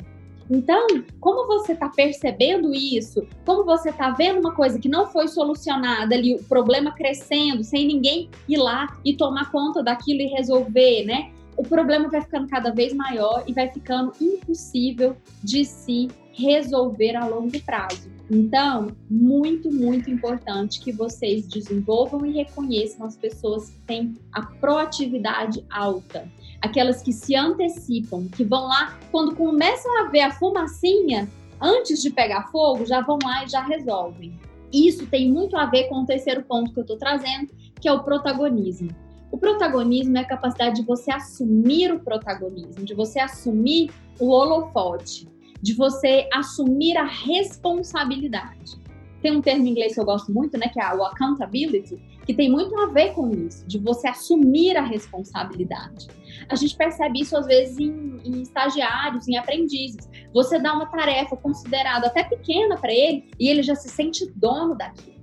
Então, 0.49 0.87
como 1.19 1.45
você 1.45 1.73
está 1.73 1.87
percebendo 1.87 2.73
isso, 2.73 3.21
como 3.45 3.63
você 3.63 3.89
está 3.89 4.09
vendo 4.09 4.39
uma 4.39 4.55
coisa 4.55 4.79
que 4.79 4.89
não 4.89 5.05
foi 5.05 5.27
solucionada 5.27 6.15
ali, 6.15 6.33
o 6.33 6.43
problema 6.43 6.91
crescendo, 6.91 7.63
sem 7.63 7.85
ninguém 7.85 8.31
ir 8.49 8.57
lá 8.57 8.97
e 9.05 9.15
tomar 9.15 9.51
conta 9.51 9.83
daquilo 9.83 10.21
e 10.21 10.27
resolver, 10.27 11.05
né? 11.05 11.31
O 11.57 11.63
problema 11.63 12.09
vai 12.09 12.21
ficando 12.21 12.47
cada 12.47 12.71
vez 12.71 12.93
maior 12.93 13.43
e 13.47 13.53
vai 13.53 13.69
ficando 13.69 14.11
impossível 14.19 15.15
de 15.43 15.63
se 15.65 16.09
resolver 16.33 17.15
a 17.15 17.25
longo 17.25 17.59
prazo. 17.61 18.09
Então, 18.29 18.87
muito, 19.09 19.71
muito 19.71 20.09
importante 20.09 20.79
que 20.79 20.91
vocês 20.91 21.47
desenvolvam 21.47 22.25
e 22.25 22.33
reconheçam 22.33 23.05
as 23.05 23.15
pessoas 23.15 23.69
que 23.69 23.79
têm 23.81 24.17
a 24.31 24.41
proatividade 24.41 25.63
alta, 25.69 26.27
aquelas 26.61 27.01
que 27.01 27.13
se 27.13 27.35
antecipam, 27.35 28.27
que 28.27 28.43
vão 28.43 28.67
lá 28.67 28.97
quando 29.11 29.35
começam 29.35 30.01
a 30.01 30.09
ver 30.09 30.21
a 30.21 30.31
fumacinha, 30.31 31.29
antes 31.61 32.01
de 32.01 32.09
pegar 32.09 32.51
fogo, 32.51 32.85
já 32.85 33.01
vão 33.01 33.19
lá 33.23 33.45
e 33.45 33.49
já 33.49 33.61
resolvem. 33.61 34.37
Isso 34.73 35.05
tem 35.07 35.31
muito 35.31 35.55
a 35.55 35.65
ver 35.67 35.87
com 35.87 36.01
o 36.01 36.05
terceiro 36.05 36.43
ponto 36.43 36.73
que 36.73 36.79
eu 36.79 36.83
estou 36.83 36.97
trazendo, 36.97 37.49
que 37.79 37.87
é 37.87 37.93
o 37.93 38.03
protagonismo. 38.03 38.89
O 39.31 39.37
protagonismo 39.37 40.17
é 40.17 40.21
a 40.21 40.25
capacidade 40.25 40.77
de 40.77 40.85
você 40.85 41.11
assumir 41.11 41.91
o 41.91 41.99
protagonismo, 41.99 42.85
de 42.85 42.93
você 42.93 43.19
assumir 43.19 43.91
o 44.19 44.29
holofote, 44.29 45.27
de 45.61 45.73
você 45.73 46.27
assumir 46.33 46.95
a 46.97 47.05
responsabilidade. 47.05 48.79
Tem 49.21 49.35
um 49.35 49.41
termo 49.41 49.65
em 49.65 49.69
inglês 49.71 49.95
que 49.95 49.99
eu 49.99 50.05
gosto 50.05 50.31
muito, 50.31 50.57
né, 50.57 50.69
que 50.69 50.79
é 50.79 50.93
o 50.93 51.03
accountability, 51.03 51.97
que 52.25 52.33
tem 52.33 52.49
muito 52.49 52.77
a 52.79 52.87
ver 52.87 53.13
com 53.13 53.29
isso, 53.31 53.65
de 53.67 53.79
você 53.79 54.07
assumir 54.07 54.77
a 54.77 54.83
responsabilidade. 54.83 56.07
A 56.47 56.55
gente 56.55 56.75
percebe 56.75 57.21
isso 57.21 57.35
às 57.35 57.45
vezes 57.45 57.77
em, 57.79 58.19
em 58.23 58.41
estagiários, 58.41 59.27
em 59.27 59.37
aprendizes. 59.37 60.09
Você 60.33 60.59
dá 60.59 60.73
uma 60.73 60.85
tarefa 60.85 61.35
considerada 61.35 62.07
até 62.07 62.23
pequena 62.23 62.77
para 62.77 62.93
ele 62.93 63.29
e 63.39 63.49
ele 63.49 63.63
já 63.63 63.75
se 63.75 63.89
sente 63.89 64.31
dono 64.35 64.75
daquilo 64.75 65.15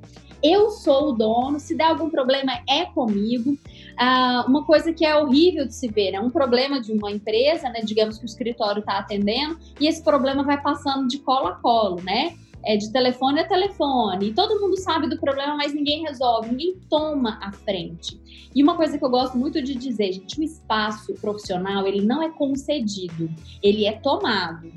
eu 0.43 0.71
sou 0.71 1.11
o 1.11 1.13
dono, 1.13 1.61
se 1.61 1.75
der 1.75 1.85
algum 1.85 2.11
problema 2.11 2.53
é 2.69 2.85
comigo. 2.85 3.57
Ah, 3.97 4.45
uma 4.49 4.65
coisa 4.65 4.93
que 4.93 5.05
é 5.05 5.17
horrível 5.17 5.67
de 5.67 5.75
se 5.75 5.89
ver, 5.89 6.09
é 6.09 6.13
né? 6.13 6.21
um 6.21 6.31
problema 6.31 6.81
de 6.81 6.93
uma 6.93 7.11
empresa, 7.11 7.69
né? 7.69 7.81
Digamos 7.85 8.19
que 8.19 8.25
o 8.25 8.27
escritório 8.27 8.81
está 8.81 8.99
atendendo, 8.99 9.59
e 9.79 9.87
esse 9.87 10.03
problema 10.03 10.43
vai 10.43 10.61
passando 10.61 11.07
de 11.07 11.19
colo 11.19 11.49
a 11.49 11.53
colo, 11.57 12.01
né? 12.03 12.35
é 12.65 12.77
de 12.77 12.93
telefone 12.93 13.41
a 13.41 13.49
telefone, 13.49 14.29
e 14.29 14.33
todo 14.33 14.61
mundo 14.61 14.77
sabe 14.79 15.09
do 15.09 15.19
problema, 15.19 15.57
mas 15.57 15.75
ninguém 15.75 16.03
resolve, 16.03 16.51
ninguém 16.51 16.77
toma 16.89 17.39
a 17.43 17.53
frente. 17.53 18.21
E 18.55 18.63
uma 18.63 18.77
coisa 18.77 18.97
que 18.97 19.05
eu 19.05 19.11
gosto 19.11 19.37
muito 19.37 19.61
de 19.63 19.75
dizer, 19.75 20.13
gente, 20.13 20.39
o 20.39 20.43
espaço 20.43 21.15
profissional, 21.15 21.87
ele 21.87 22.05
não 22.05 22.23
é 22.23 22.31
concedido, 22.31 23.29
ele 23.63 23.85
é 23.85 23.93
tomado. 23.93 24.73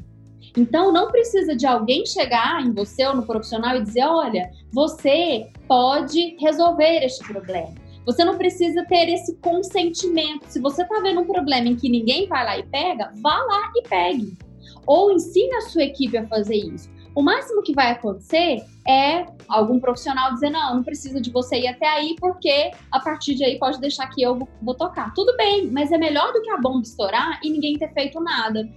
Então, 0.57 0.91
não 0.91 1.11
precisa 1.11 1.55
de 1.55 1.65
alguém 1.65 2.05
chegar 2.05 2.61
em 2.61 2.71
você 2.71 3.05
ou 3.05 3.15
no 3.15 3.25
profissional 3.25 3.75
e 3.75 3.83
dizer: 3.83 4.05
olha, 4.05 4.49
você 4.71 5.49
pode 5.67 6.37
resolver 6.39 7.03
este 7.03 7.25
problema. 7.27 7.73
Você 8.05 8.23
não 8.23 8.37
precisa 8.37 8.85
ter 8.85 9.09
esse 9.09 9.35
consentimento. 9.37 10.45
Se 10.47 10.59
você 10.59 10.83
está 10.83 10.99
vendo 10.99 11.21
um 11.21 11.25
problema 11.25 11.67
em 11.67 11.75
que 11.75 11.89
ninguém 11.89 12.27
vai 12.27 12.45
lá 12.45 12.57
e 12.59 12.63
pega, 12.63 13.11
vá 13.21 13.35
lá 13.35 13.71
e 13.75 13.81
pegue. 13.87 14.37
Ou 14.85 15.11
ensine 15.11 15.55
a 15.55 15.61
sua 15.61 15.83
equipe 15.83 16.15
a 16.15 16.27
fazer 16.27 16.55
isso. 16.55 16.93
O 17.15 17.21
máximo 17.23 17.63
que 17.63 17.73
vai 17.73 17.91
acontecer 17.91 18.61
é 18.87 19.25
algum 19.47 19.79
profissional 19.79 20.33
dizer: 20.33 20.51
não, 20.51 20.75
não 20.75 20.83
precisa 20.83 21.19
de 21.19 21.31
você 21.31 21.61
ir 21.61 21.67
até 21.67 21.87
aí, 21.87 22.15
porque 22.19 22.71
a 22.91 22.99
partir 22.99 23.35
de 23.35 23.43
aí 23.43 23.57
pode 23.57 23.79
deixar 23.79 24.07
que 24.07 24.21
eu 24.21 24.47
vou 24.61 24.75
tocar. 24.75 25.13
Tudo 25.13 25.35
bem, 25.35 25.67
mas 25.67 25.91
é 25.91 25.97
melhor 25.97 26.31
do 26.31 26.41
que 26.41 26.49
a 26.51 26.57
bomba 26.57 26.81
estourar 26.81 27.39
e 27.43 27.49
ninguém 27.49 27.77
ter 27.77 27.91
feito 27.93 28.19
nada. 28.21 28.69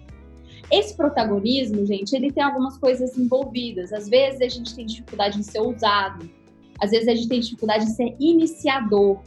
Esse 0.70 0.96
protagonismo, 0.96 1.84
gente, 1.86 2.14
ele 2.14 2.30
tem 2.30 2.42
algumas 2.42 2.76
coisas 2.78 3.16
envolvidas. 3.16 3.92
Às 3.92 4.08
vezes 4.08 4.40
a 4.40 4.48
gente 4.48 4.74
tem 4.74 4.84
dificuldade 4.84 5.38
em 5.38 5.42
ser 5.42 5.60
ousado, 5.60 6.28
às 6.80 6.90
vezes 6.90 7.08
a 7.08 7.14
gente 7.14 7.28
tem 7.28 7.40
dificuldade 7.40 7.84
em 7.84 7.88
ser 7.88 8.16
iniciador, 8.20 9.20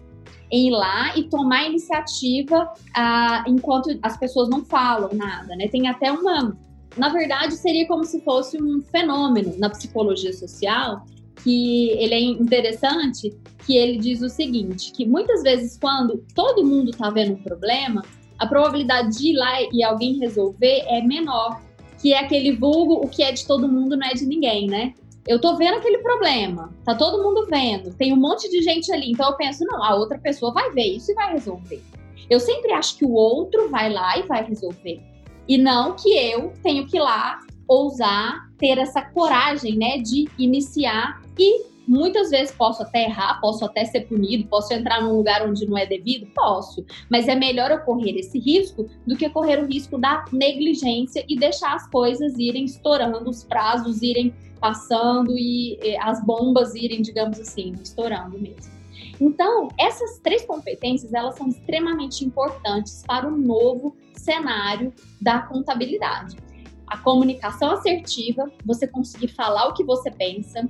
em 0.51 0.67
ir 0.67 0.71
lá 0.71 1.17
e 1.17 1.23
tomar 1.23 1.67
iniciativa 1.67 2.71
ah, 2.95 3.43
enquanto 3.47 3.97
as 4.01 4.17
pessoas 4.17 4.49
não 4.49 4.63
falam 4.63 5.09
nada, 5.13 5.55
né? 5.55 5.67
Tem 5.67 5.87
até 5.87 6.11
uma. 6.11 6.57
Na 6.97 7.09
verdade, 7.09 7.55
seria 7.55 7.87
como 7.87 8.03
se 8.03 8.21
fosse 8.21 8.61
um 8.61 8.81
fenômeno 8.81 9.57
na 9.57 9.69
psicologia 9.69 10.33
social 10.33 11.05
que 11.43 11.89
ele 11.91 12.13
é 12.13 12.19
interessante, 12.19 13.33
que 13.65 13.75
ele 13.75 13.97
diz 13.97 14.21
o 14.21 14.29
seguinte, 14.29 14.91
que 14.91 15.05
muitas 15.05 15.41
vezes 15.41 15.77
quando 15.77 16.23
todo 16.35 16.65
mundo 16.65 16.91
está 16.91 17.09
vendo 17.09 17.33
um 17.33 17.43
problema, 17.43 18.03
a 18.41 18.47
probabilidade 18.47 19.19
de 19.19 19.29
ir 19.29 19.33
lá 19.35 19.61
e 19.71 19.83
alguém 19.83 20.17
resolver 20.17 20.83
é 20.87 20.99
menor, 20.99 21.61
que 22.01 22.11
é 22.11 22.17
aquele 22.17 22.53
vulgo, 22.53 22.95
o 22.95 23.07
que 23.07 23.21
é 23.21 23.31
de 23.31 23.45
todo 23.45 23.69
mundo 23.69 23.95
não 23.95 24.07
é 24.07 24.15
de 24.15 24.25
ninguém, 24.25 24.65
né? 24.65 24.95
Eu 25.27 25.39
tô 25.39 25.55
vendo 25.55 25.75
aquele 25.75 25.99
problema, 25.99 26.73
tá 26.83 26.95
todo 26.95 27.21
mundo 27.21 27.45
vendo, 27.47 27.93
tem 27.93 28.11
um 28.11 28.15
monte 28.15 28.49
de 28.49 28.63
gente 28.63 28.91
ali, 28.91 29.11
então 29.11 29.29
eu 29.29 29.37
penso, 29.37 29.63
não, 29.63 29.83
a 29.83 29.93
outra 29.93 30.17
pessoa 30.17 30.51
vai 30.51 30.71
ver 30.71 30.87
isso 30.87 31.11
e 31.11 31.13
vai 31.13 31.33
resolver. 31.33 31.83
Eu 32.27 32.39
sempre 32.39 32.71
acho 32.73 32.97
que 32.97 33.05
o 33.05 33.11
outro 33.11 33.69
vai 33.69 33.93
lá 33.93 34.17
e 34.17 34.23
vai 34.23 34.43
resolver. 34.43 34.99
E 35.47 35.59
não 35.59 35.95
que 35.95 36.09
eu 36.09 36.51
tenho 36.63 36.87
que 36.87 36.97
ir 36.97 37.01
lá 37.01 37.41
ousar 37.67 38.49
ter 38.57 38.79
essa 38.79 39.03
coragem, 39.03 39.77
né, 39.77 39.99
de 39.99 40.27
iniciar 40.39 41.21
e 41.37 41.63
Muitas 41.87 42.29
vezes 42.29 42.53
posso 42.55 42.83
até 42.83 43.05
errar, 43.05 43.39
posso 43.41 43.65
até 43.65 43.83
ser 43.85 44.01
punido, 44.01 44.47
posso 44.47 44.73
entrar 44.73 45.01
num 45.01 45.15
lugar 45.15 45.47
onde 45.47 45.67
não 45.67 45.77
é 45.77 45.85
devido? 45.85 46.27
Posso. 46.33 46.85
Mas 47.09 47.27
é 47.27 47.35
melhor 47.35 47.71
eu 47.71 47.79
correr 47.79 48.17
esse 48.17 48.39
risco 48.39 48.87
do 49.05 49.15
que 49.15 49.29
correr 49.29 49.61
o 49.61 49.65
risco 49.65 49.97
da 49.97 50.23
negligência 50.31 51.25
e 51.27 51.35
deixar 51.35 51.75
as 51.75 51.89
coisas 51.89 52.37
irem 52.37 52.65
estourando, 52.65 53.29
os 53.29 53.43
prazos 53.43 54.01
irem 54.01 54.33
passando 54.59 55.35
e, 55.35 55.79
as 55.99 56.23
bombas 56.23 56.75
irem, 56.75 57.01
digamos 57.01 57.39
assim, 57.39 57.73
estourando 57.81 58.39
mesmo. 58.39 58.71
Então, 59.19 59.67
essas 59.77 60.19
três 60.19 60.45
competências, 60.45 61.13
elas 61.13 61.35
são 61.35 61.47
extremamente 61.47 62.23
importantes 62.23 63.03
para 63.05 63.27
o 63.27 63.35
novo 63.35 63.95
cenário 64.13 64.93
da 65.19 65.39
contabilidade. 65.39 66.37
A 66.85 66.97
comunicação 66.97 67.71
assertiva, 67.71 68.51
você 68.65 68.87
conseguir 68.87 69.29
falar 69.29 69.67
o 69.67 69.73
que 69.73 69.83
você 69.83 70.11
pensa, 70.11 70.69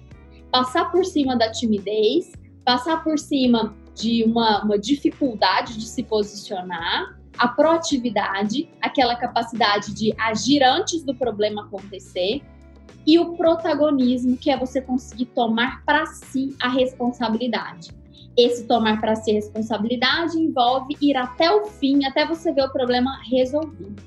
passar 0.52 0.92
por 0.92 1.06
cima 1.06 1.36
da 1.36 1.50
timidez, 1.52 2.32
passar 2.66 3.04
por 3.04 3.18
cima 3.18 3.76
de 3.96 4.24
uma, 4.24 4.64
uma 4.64 4.78
dificuldade 4.78 5.78
de 5.78 5.86
se 5.86 6.04
posicionar, 6.04 7.18
a 7.38 7.48
proatividade, 7.48 8.70
aquela 8.82 9.16
capacidade 9.16 9.94
de 9.94 10.14
agir 10.20 10.62
antes 10.64 11.04
do 11.04 11.16
problema 11.16 11.64
acontecer, 11.64 12.42
e 13.06 13.18
o 13.18 13.36
protagonismo, 13.36 14.38
que 14.38 14.52
é 14.52 14.58
você 14.58 14.82
conseguir 14.82 15.26
tomar 15.28 15.84
para 15.84 16.06
si 16.06 16.56
a 16.62 16.70
responsabilidade. 16.70 17.90
Esse 18.38 18.66
tomar 18.66 19.02
para 19.02 19.16
si 19.16 19.32
a 19.32 19.34
responsabilidade 19.34 20.38
envolve 20.38 20.96
ir 21.02 21.18
até 21.18 21.52
o 21.52 21.66
fim, 21.66 22.06
até 22.06 22.26
você 22.26 22.52
ver 22.52 22.64
o 22.64 22.72
problema 22.72 23.20
resolvido. 23.30 24.04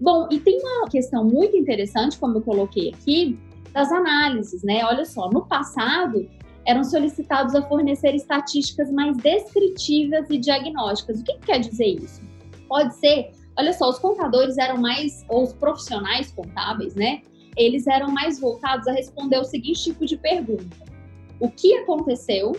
Bom, 0.00 0.26
e 0.30 0.40
tem 0.40 0.58
uma 0.58 0.88
questão 0.88 1.24
muito 1.24 1.56
interessante, 1.56 2.18
como 2.18 2.38
eu 2.38 2.42
coloquei 2.42 2.90
aqui, 2.90 3.38
das 3.74 3.90
análises, 3.90 4.62
né? 4.62 4.84
Olha 4.84 5.04
só, 5.04 5.28
no 5.28 5.44
passado 5.46 6.30
eram 6.64 6.84
solicitados 6.84 7.54
a 7.54 7.62
fornecer 7.62 8.14
estatísticas 8.14 8.90
mais 8.90 9.16
descritivas 9.18 10.30
e 10.30 10.38
diagnósticas. 10.38 11.20
O 11.20 11.24
que, 11.24 11.34
que 11.34 11.46
quer 11.46 11.58
dizer 11.58 12.00
isso? 12.02 12.22
Pode 12.68 12.94
ser, 12.94 13.32
olha 13.58 13.72
só, 13.72 13.90
os 13.90 13.98
contadores 13.98 14.56
eram 14.56 14.78
mais, 14.78 15.26
ou 15.28 15.42
os 15.42 15.52
profissionais 15.52 16.32
contábeis, 16.32 16.94
né? 16.94 17.20
Eles 17.56 17.86
eram 17.86 18.10
mais 18.10 18.40
voltados 18.40 18.86
a 18.86 18.92
responder 18.92 19.38
o 19.38 19.44
seguinte 19.44 19.82
tipo 19.82 20.06
de 20.06 20.16
pergunta: 20.16 20.76
o 21.40 21.50
que 21.50 21.74
aconteceu 21.78 22.52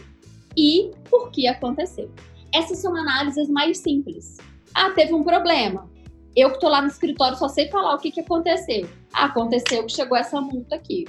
e 0.56 0.92
por 1.10 1.32
que 1.32 1.48
aconteceu? 1.48 2.12
Essas 2.54 2.78
são 2.78 2.96
análises 2.96 3.50
mais 3.50 3.80
simples. 3.80 4.38
Ah, 4.74 4.92
teve 4.92 5.14
um 5.14 5.24
problema. 5.24 5.90
Eu 6.36 6.50
que 6.50 6.56
estou 6.56 6.70
lá 6.70 6.82
no 6.82 6.88
escritório 6.88 7.38
só 7.38 7.48
sei 7.48 7.70
falar 7.70 7.96
o 7.96 8.00
que, 8.00 8.12
que 8.12 8.20
aconteceu. 8.20 8.90
Ah, 9.14 9.26
aconteceu 9.26 9.86
que 9.86 9.94
chegou 9.94 10.18
essa 10.18 10.42
multa 10.42 10.76
aqui. 10.76 11.06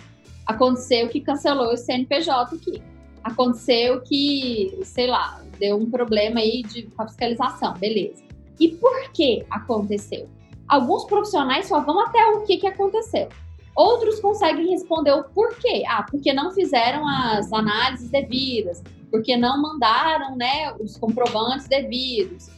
Aconteceu 0.46 1.08
que 1.08 1.20
cancelou 1.20 1.72
o 1.72 1.76
CNPJ 1.76 2.54
aqui. 2.54 2.82
Aconteceu 3.24 4.00
que, 4.02 4.78
sei 4.84 5.08
lá, 5.08 5.42
deu 5.58 5.76
um 5.76 5.90
problema 5.90 6.38
aí 6.38 6.62
de 6.62 6.88
fiscalização, 6.96 7.74
beleza. 7.74 8.22
E 8.60 8.68
por 8.68 9.10
que 9.10 9.44
aconteceu? 9.50 10.28
Alguns 10.68 11.04
profissionais 11.04 11.66
só 11.66 11.80
vão 11.80 11.98
até 12.00 12.24
o 12.28 12.42
que, 12.42 12.58
que 12.58 12.66
aconteceu. 12.68 13.28
Outros 13.74 14.20
conseguem 14.20 14.70
responder 14.70 15.12
o 15.12 15.24
porquê. 15.24 15.82
Ah, 15.88 16.04
porque 16.08 16.32
não 16.32 16.52
fizeram 16.52 17.06
as 17.06 17.52
análises 17.52 18.08
devidas, 18.10 18.82
porque 19.10 19.36
não 19.36 19.60
mandaram 19.60 20.36
né, 20.36 20.72
os 20.80 20.96
comprovantes 20.96 21.66
devidos, 21.66 22.48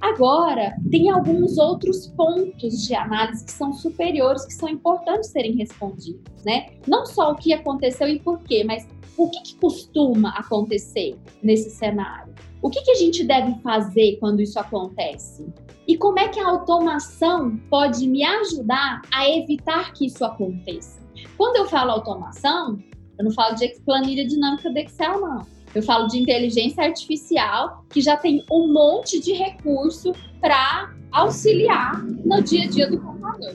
Agora, 0.00 0.74
tem 0.90 1.10
alguns 1.10 1.58
outros 1.58 2.06
pontos 2.08 2.86
de 2.86 2.94
análise 2.94 3.44
que 3.44 3.52
são 3.52 3.72
superiores, 3.72 4.46
que 4.46 4.54
são 4.54 4.68
importantes 4.68 5.30
serem 5.30 5.54
respondidos, 5.54 6.42
né? 6.42 6.70
Não 6.86 7.04
só 7.04 7.32
o 7.32 7.36
que 7.36 7.52
aconteceu 7.52 8.08
e 8.08 8.18
por 8.18 8.40
quê, 8.40 8.64
mas 8.64 8.88
o 9.16 9.28
que, 9.28 9.42
que 9.42 9.56
costuma 9.56 10.30
acontecer 10.30 11.18
nesse 11.42 11.70
cenário? 11.70 12.34
O 12.62 12.70
que, 12.70 12.80
que 12.82 12.90
a 12.92 12.94
gente 12.94 13.24
deve 13.24 13.54
fazer 13.60 14.16
quando 14.18 14.40
isso 14.40 14.58
acontece? 14.58 15.46
E 15.86 15.96
como 15.96 16.18
é 16.18 16.28
que 16.28 16.40
a 16.40 16.48
automação 16.48 17.56
pode 17.68 18.06
me 18.08 18.24
ajudar 18.24 19.02
a 19.12 19.28
evitar 19.28 19.92
que 19.92 20.06
isso 20.06 20.24
aconteça? 20.24 21.00
Quando 21.36 21.56
eu 21.56 21.66
falo 21.66 21.90
automação, 21.90 22.78
eu 23.18 23.24
não 23.24 23.32
falo 23.32 23.54
de 23.54 23.68
planilha 23.84 24.26
dinâmica 24.26 24.70
do 24.70 24.78
Excel, 24.78 25.20
não 25.20 25.59
eu 25.74 25.82
falo 25.82 26.06
de 26.08 26.18
inteligência 26.18 26.84
artificial, 26.84 27.84
que 27.88 28.00
já 28.00 28.16
tem 28.16 28.44
um 28.50 28.72
monte 28.72 29.20
de 29.20 29.32
recurso 29.32 30.12
para 30.40 30.92
auxiliar 31.12 32.02
no 32.02 32.42
dia 32.42 32.64
a 32.64 32.68
dia 32.68 32.90
do 32.90 33.00
computador. 33.00 33.54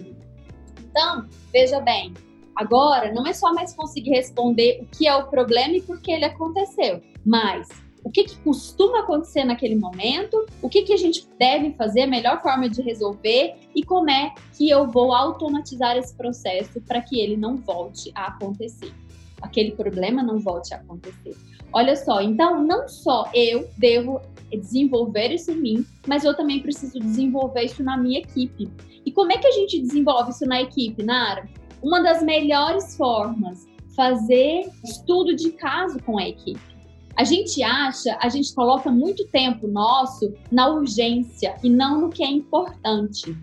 Então, 0.89 1.25
veja 1.51 1.79
bem, 1.81 2.13
agora 2.55 3.13
não 3.13 3.25
é 3.27 3.33
só 3.33 3.53
mais 3.53 3.73
conseguir 3.73 4.11
responder 4.11 4.81
o 4.81 4.85
que 4.85 5.07
é 5.07 5.15
o 5.15 5.27
problema 5.27 5.75
e 5.75 5.81
por 5.81 5.99
que 5.99 6.11
ele 6.11 6.25
aconteceu, 6.25 7.01
mas 7.25 7.67
o 8.05 8.11
que, 8.11 8.23
que 8.23 8.37
costuma 8.37 8.99
acontecer 8.99 9.43
naquele 9.43 9.75
momento, 9.75 10.45
o 10.61 10.69
que, 10.69 10.83
que 10.83 10.93
a 10.93 10.97
gente 10.97 11.27
deve 11.39 11.73
fazer, 11.73 12.03
a 12.03 12.07
melhor 12.07 12.39
forma 12.39 12.69
de 12.69 12.79
resolver 12.81 13.55
e 13.75 13.83
como 13.83 14.11
é 14.11 14.31
que 14.55 14.69
eu 14.69 14.87
vou 14.87 15.11
automatizar 15.11 15.97
esse 15.97 16.15
processo 16.15 16.79
para 16.81 17.01
que 17.01 17.19
ele 17.19 17.35
não 17.35 17.57
volte 17.57 18.11
a 18.13 18.27
acontecer. 18.27 18.93
Aquele 19.41 19.71
problema 19.71 20.21
não 20.21 20.37
volte 20.37 20.71
a 20.73 20.77
acontecer. 20.77 21.35
Olha 21.73 21.95
só, 21.95 22.21
então 22.21 22.63
não 22.63 22.87
só 22.87 23.29
eu 23.33 23.69
devo 23.77 24.21
desenvolver 24.51 25.33
isso 25.33 25.51
em 25.51 25.61
mim, 25.61 25.85
mas 26.07 26.23
eu 26.23 26.35
também 26.35 26.61
preciso 26.61 26.99
desenvolver 26.99 27.63
isso 27.63 27.83
na 27.83 27.97
minha 27.97 28.19
equipe. 28.19 28.69
E 29.05 29.11
como 29.11 29.31
é 29.31 29.37
que 29.37 29.47
a 29.47 29.51
gente 29.51 29.81
desenvolve 29.81 30.31
isso 30.31 30.45
na 30.45 30.61
equipe, 30.61 31.03
Nara? 31.03 31.47
Uma 31.81 32.01
das 32.01 32.23
melhores 32.23 32.95
formas, 32.95 33.67
fazer 33.95 34.69
estudo 34.83 35.35
de 35.35 35.51
caso 35.51 36.01
com 36.03 36.17
a 36.17 36.27
equipe. 36.27 36.75
A 37.15 37.23
gente 37.23 37.63
acha, 37.63 38.17
a 38.21 38.27
gente 38.27 38.53
coloca 38.53 38.91
muito 38.91 39.25
tempo 39.27 39.67
nosso 39.67 40.33
na 40.51 40.67
urgência 40.67 41.55
e 41.63 41.69
não 41.69 42.01
no 42.01 42.09
que 42.09 42.23
é 42.23 42.27
importante. 42.27 43.35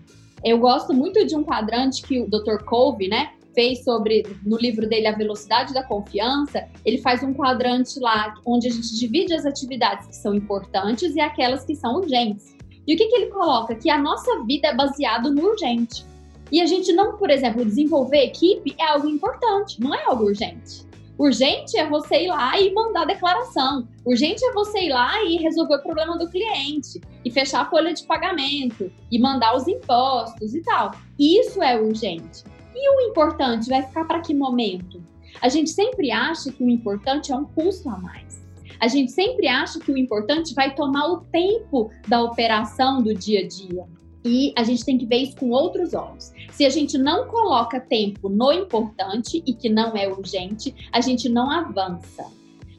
Eu 0.43 0.59
gosto 0.59 0.93
muito 0.93 1.25
de 1.25 1.35
um 1.35 1.43
quadrante 1.43 2.03
que 2.03 2.21
o 2.21 2.29
Dr. 2.29 2.63
Cove, 2.65 3.07
né, 3.07 3.31
fez 3.53 3.83
sobre, 3.83 4.23
no 4.45 4.57
livro 4.57 4.87
dele, 4.87 5.07
A 5.07 5.15
Velocidade 5.15 5.73
da 5.73 5.83
Confiança, 5.83 6.67
ele 6.85 6.97
faz 6.97 7.23
um 7.23 7.33
quadrante 7.33 7.99
lá 7.99 8.33
onde 8.45 8.67
a 8.67 8.71
gente 8.71 8.97
divide 8.97 9.33
as 9.33 9.45
atividades 9.45 10.07
que 10.07 10.15
são 10.15 10.33
importantes 10.35 11.15
e 11.15 11.19
aquelas 11.19 11.63
que 11.63 11.75
são 11.75 11.95
urgentes. 11.95 12.55
E 12.85 12.93
o 12.93 12.97
que, 12.97 13.07
que 13.07 13.15
ele 13.15 13.27
coloca? 13.27 13.75
Que 13.75 13.89
a 13.89 13.97
nossa 13.97 14.43
vida 14.43 14.67
é 14.67 14.75
baseada 14.75 15.29
no 15.29 15.43
urgente. 15.43 16.05
E 16.51 16.61
a 16.61 16.65
gente 16.65 16.91
não, 16.93 17.17
por 17.17 17.29
exemplo, 17.29 17.65
desenvolver 17.65 18.25
equipe 18.25 18.75
é 18.77 18.85
algo 18.89 19.07
importante, 19.07 19.79
não 19.81 19.93
é 19.93 20.03
algo 20.05 20.25
urgente. 20.25 20.85
Urgente 21.17 21.77
é 21.77 21.87
você 21.87 22.23
ir 22.23 22.27
lá 22.27 22.59
e 22.59 22.73
mandar 22.73 23.05
declaração. 23.05 23.87
Urgente 24.03 24.43
é 24.43 24.51
você 24.51 24.79
ir 24.81 24.89
lá 24.89 25.23
e 25.23 25.37
resolver 25.37 25.75
o 25.75 25.81
problema 25.83 26.17
do 26.17 26.29
cliente 26.29 26.99
e 27.23 27.31
fechar 27.31 27.61
a 27.61 27.69
folha 27.69 27.93
de 27.93 28.03
pagamento 28.03 28.91
e 29.11 29.19
mandar 29.19 29.55
os 29.55 29.67
impostos 29.67 30.55
e 30.55 30.61
tal. 30.61 30.91
Isso 31.19 31.61
é 31.61 31.79
urgente. 31.79 32.43
E 32.75 32.89
o 32.89 33.01
importante 33.09 33.69
vai 33.69 33.83
ficar 33.83 34.05
para 34.05 34.21
que 34.21 34.33
momento? 34.33 35.03
A 35.41 35.49
gente 35.49 35.69
sempre 35.69 36.11
acha 36.11 36.51
que 36.51 36.63
o 36.63 36.69
importante 36.69 37.31
é 37.31 37.35
um 37.35 37.45
custo 37.45 37.89
a 37.89 37.97
mais. 37.97 38.43
A 38.79 38.87
gente 38.87 39.11
sempre 39.11 39.47
acha 39.47 39.79
que 39.79 39.91
o 39.91 39.97
importante 39.97 40.53
vai 40.53 40.75
tomar 40.75 41.07
o 41.07 41.21
tempo 41.21 41.89
da 42.07 42.21
operação 42.21 43.01
do 43.01 43.13
dia 43.13 43.41
a 43.41 43.47
dia. 43.47 43.85
E 44.25 44.53
a 44.57 44.63
gente 44.63 44.85
tem 44.85 44.97
que 44.97 45.05
ver 45.05 45.17
isso 45.17 45.35
com 45.35 45.49
outros 45.49 45.93
olhos. 45.93 46.31
Se 46.51 46.65
a 46.65 46.69
gente 46.69 46.97
não 46.97 47.27
coloca 47.27 47.79
tempo 47.79 48.29
no 48.29 48.51
importante 48.51 49.43
e 49.45 49.53
que 49.53 49.69
não 49.69 49.95
é 49.95 50.07
urgente, 50.07 50.73
a 50.91 51.01
gente 51.01 51.27
não 51.27 51.49
avança. 51.49 52.25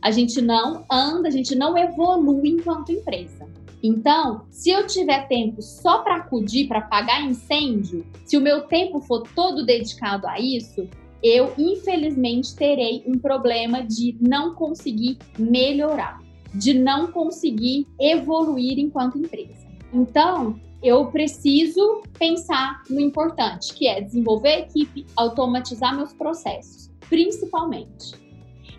A 0.00 0.10
gente 0.10 0.40
não 0.40 0.84
anda, 0.90 1.28
a 1.28 1.30
gente 1.30 1.54
não 1.54 1.76
evolui 1.76 2.50
enquanto 2.50 2.92
empresa. 2.92 3.48
Então, 3.86 4.46
se 4.48 4.70
eu 4.70 4.86
tiver 4.86 5.28
tempo 5.28 5.60
só 5.60 5.98
para 5.98 6.16
acudir, 6.16 6.66
para 6.68 6.78
apagar 6.78 7.22
incêndio, 7.22 8.02
se 8.24 8.34
o 8.34 8.40
meu 8.40 8.62
tempo 8.62 8.98
for 9.02 9.24
todo 9.34 9.66
dedicado 9.66 10.26
a 10.26 10.40
isso, 10.40 10.88
eu 11.22 11.52
infelizmente 11.58 12.56
terei 12.56 13.04
um 13.06 13.18
problema 13.18 13.84
de 13.84 14.16
não 14.18 14.54
conseguir 14.54 15.18
melhorar, 15.38 16.18
de 16.54 16.72
não 16.72 17.12
conseguir 17.12 17.86
evoluir 18.00 18.78
enquanto 18.78 19.18
empresa. 19.18 19.66
Então, 19.92 20.58
eu 20.82 21.08
preciso 21.08 22.02
pensar 22.18 22.82
no 22.88 22.98
importante, 22.98 23.74
que 23.74 23.86
é 23.86 24.00
desenvolver 24.00 24.48
a 24.48 24.60
equipe, 24.60 25.04
automatizar 25.14 25.94
meus 25.94 26.14
processos, 26.14 26.90
principalmente. 27.10 28.14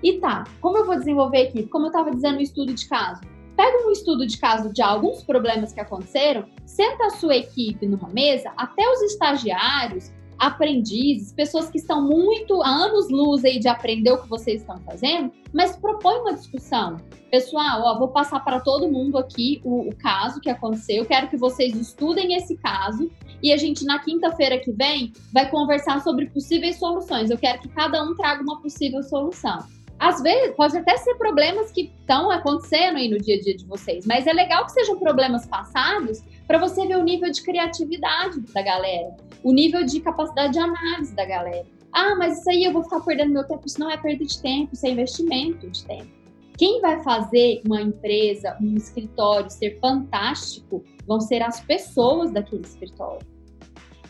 E 0.02 0.14
tá, 0.14 0.46
como 0.60 0.80
eu 0.80 0.86
vou 0.88 0.98
desenvolver 0.98 1.38
a 1.38 1.44
equipe? 1.44 1.70
Como 1.70 1.86
eu 1.86 1.90
estava 1.90 2.10
dizendo 2.10 2.38
no 2.38 2.42
estudo 2.42 2.74
de 2.74 2.88
caso, 2.88 3.22
pega 3.56 3.88
um 3.88 3.92
estudo 3.92 4.26
de 4.26 4.38
caso 4.38 4.72
de 4.72 4.82
alguns 4.82 5.24
problemas 5.24 5.74
que 5.74 5.80
aconteceram, 5.80 6.46
senta 6.66 7.06
a 7.06 7.10
sua 7.12 7.36
equipe 7.36 7.86
numa 7.88 8.10
mesa, 8.10 8.52
até 8.58 8.88
os 8.90 9.02
estagiários, 9.02 10.12
aprendizes, 10.38 11.32
pessoas 11.32 11.70
que 11.70 11.78
estão 11.78 12.02
muito 12.02 12.62
anos 12.62 13.10
luz 13.10 13.46
aí 13.46 13.60
de 13.60 13.68
aprender 13.68 14.12
o 14.12 14.22
que 14.22 14.30
vocês 14.30 14.62
estão 14.62 14.80
fazendo, 14.82 15.32
mas 15.54 15.76
propõe 15.76 16.20
uma 16.20 16.34
discussão. 16.34 16.98
Pessoal, 17.32 17.82
ó, 17.84 17.98
vou 17.98 18.10
passar 18.10 18.42
para 18.42 18.60
todo 18.60 18.92
mundo 18.92 19.18
aqui 19.18 19.62
o, 19.64 19.90
o 19.90 19.96
caso 19.96 20.40
que 20.40 20.50
aconteceu. 20.50 21.06
Quero 21.06 21.30
que 21.30 21.38
vocês 21.38 21.76
estudem 21.76 22.36
esse 22.36 22.58
caso 22.58 23.10
e 23.42 23.52
a 23.52 23.58
gente 23.58 23.86
na 23.86 24.00
quinta-feira 24.00 24.60
que 24.60 24.72
vem 24.72 25.12
vai 25.34 25.50
conversar 25.50 26.02
sobre 26.02 26.28
possíveis 26.28 26.78
soluções. 26.78 27.30
Eu 27.30 27.38
quero 27.38 27.60
que 27.60 27.70
cada 27.70 28.04
um 28.04 28.16
traga 28.16 28.42
uma 28.42 28.62
possível 28.62 29.02
solução. 29.04 29.66
Às 29.98 30.22
vezes, 30.22 30.56
pode 30.56 30.78
até 30.78 30.98
ser 30.98 31.16
problemas 31.16 31.72
que 31.72 31.94
estão 32.00 32.30
acontecendo 32.30 32.98
aí 32.98 33.10
no 33.10 33.18
dia 33.18 33.38
a 33.38 33.42
dia 33.42 33.56
de 33.56 33.66
vocês, 33.66 34.06
mas 34.06 34.28
é 34.28 34.34
legal 34.34 34.66
que 34.66 34.74
sejam 34.74 35.00
problemas 35.00 35.46
passados 35.46 36.22
para 36.46 36.58
você 36.58 36.86
ver 36.86 36.98
o 36.98 37.04
nível 37.04 37.32
de 37.32 37.42
criatividade 37.42 38.42
da 38.54 38.62
galera, 38.62 39.16
o 39.44 39.54
nível 39.54 39.86
de 39.86 40.00
capacidade 40.02 40.54
de 40.54 40.60
análise 40.60 41.16
da 41.16 41.26
galera. 41.26 41.66
Ah, 41.94 42.14
mas 42.16 42.40
isso 42.40 42.50
aí 42.50 42.66
eu 42.66 42.74
vou 42.74 42.84
ficar 42.84 43.00
perdendo 43.00 43.32
meu 43.32 43.48
tempo. 43.48 43.66
Isso 43.66 43.80
não 43.80 43.90
é 43.90 43.96
perda 43.96 44.26
de 44.26 44.42
tempo, 44.42 44.74
isso 44.74 44.86
é 44.86 44.90
investimento 44.90 45.70
de 45.70 45.86
tempo. 45.86 46.10
Quem 46.58 46.82
vai 46.82 47.02
fazer 47.02 47.62
uma 47.66 47.82
empresa, 47.82 48.58
um 48.62 48.76
escritório 48.76 49.50
ser 49.50 49.80
fantástico 49.80 50.84
vão 51.08 51.22
ser 51.22 51.42
as 51.42 51.62
pessoas 51.62 52.32
daquele 52.32 52.64
escritório. 52.64 53.26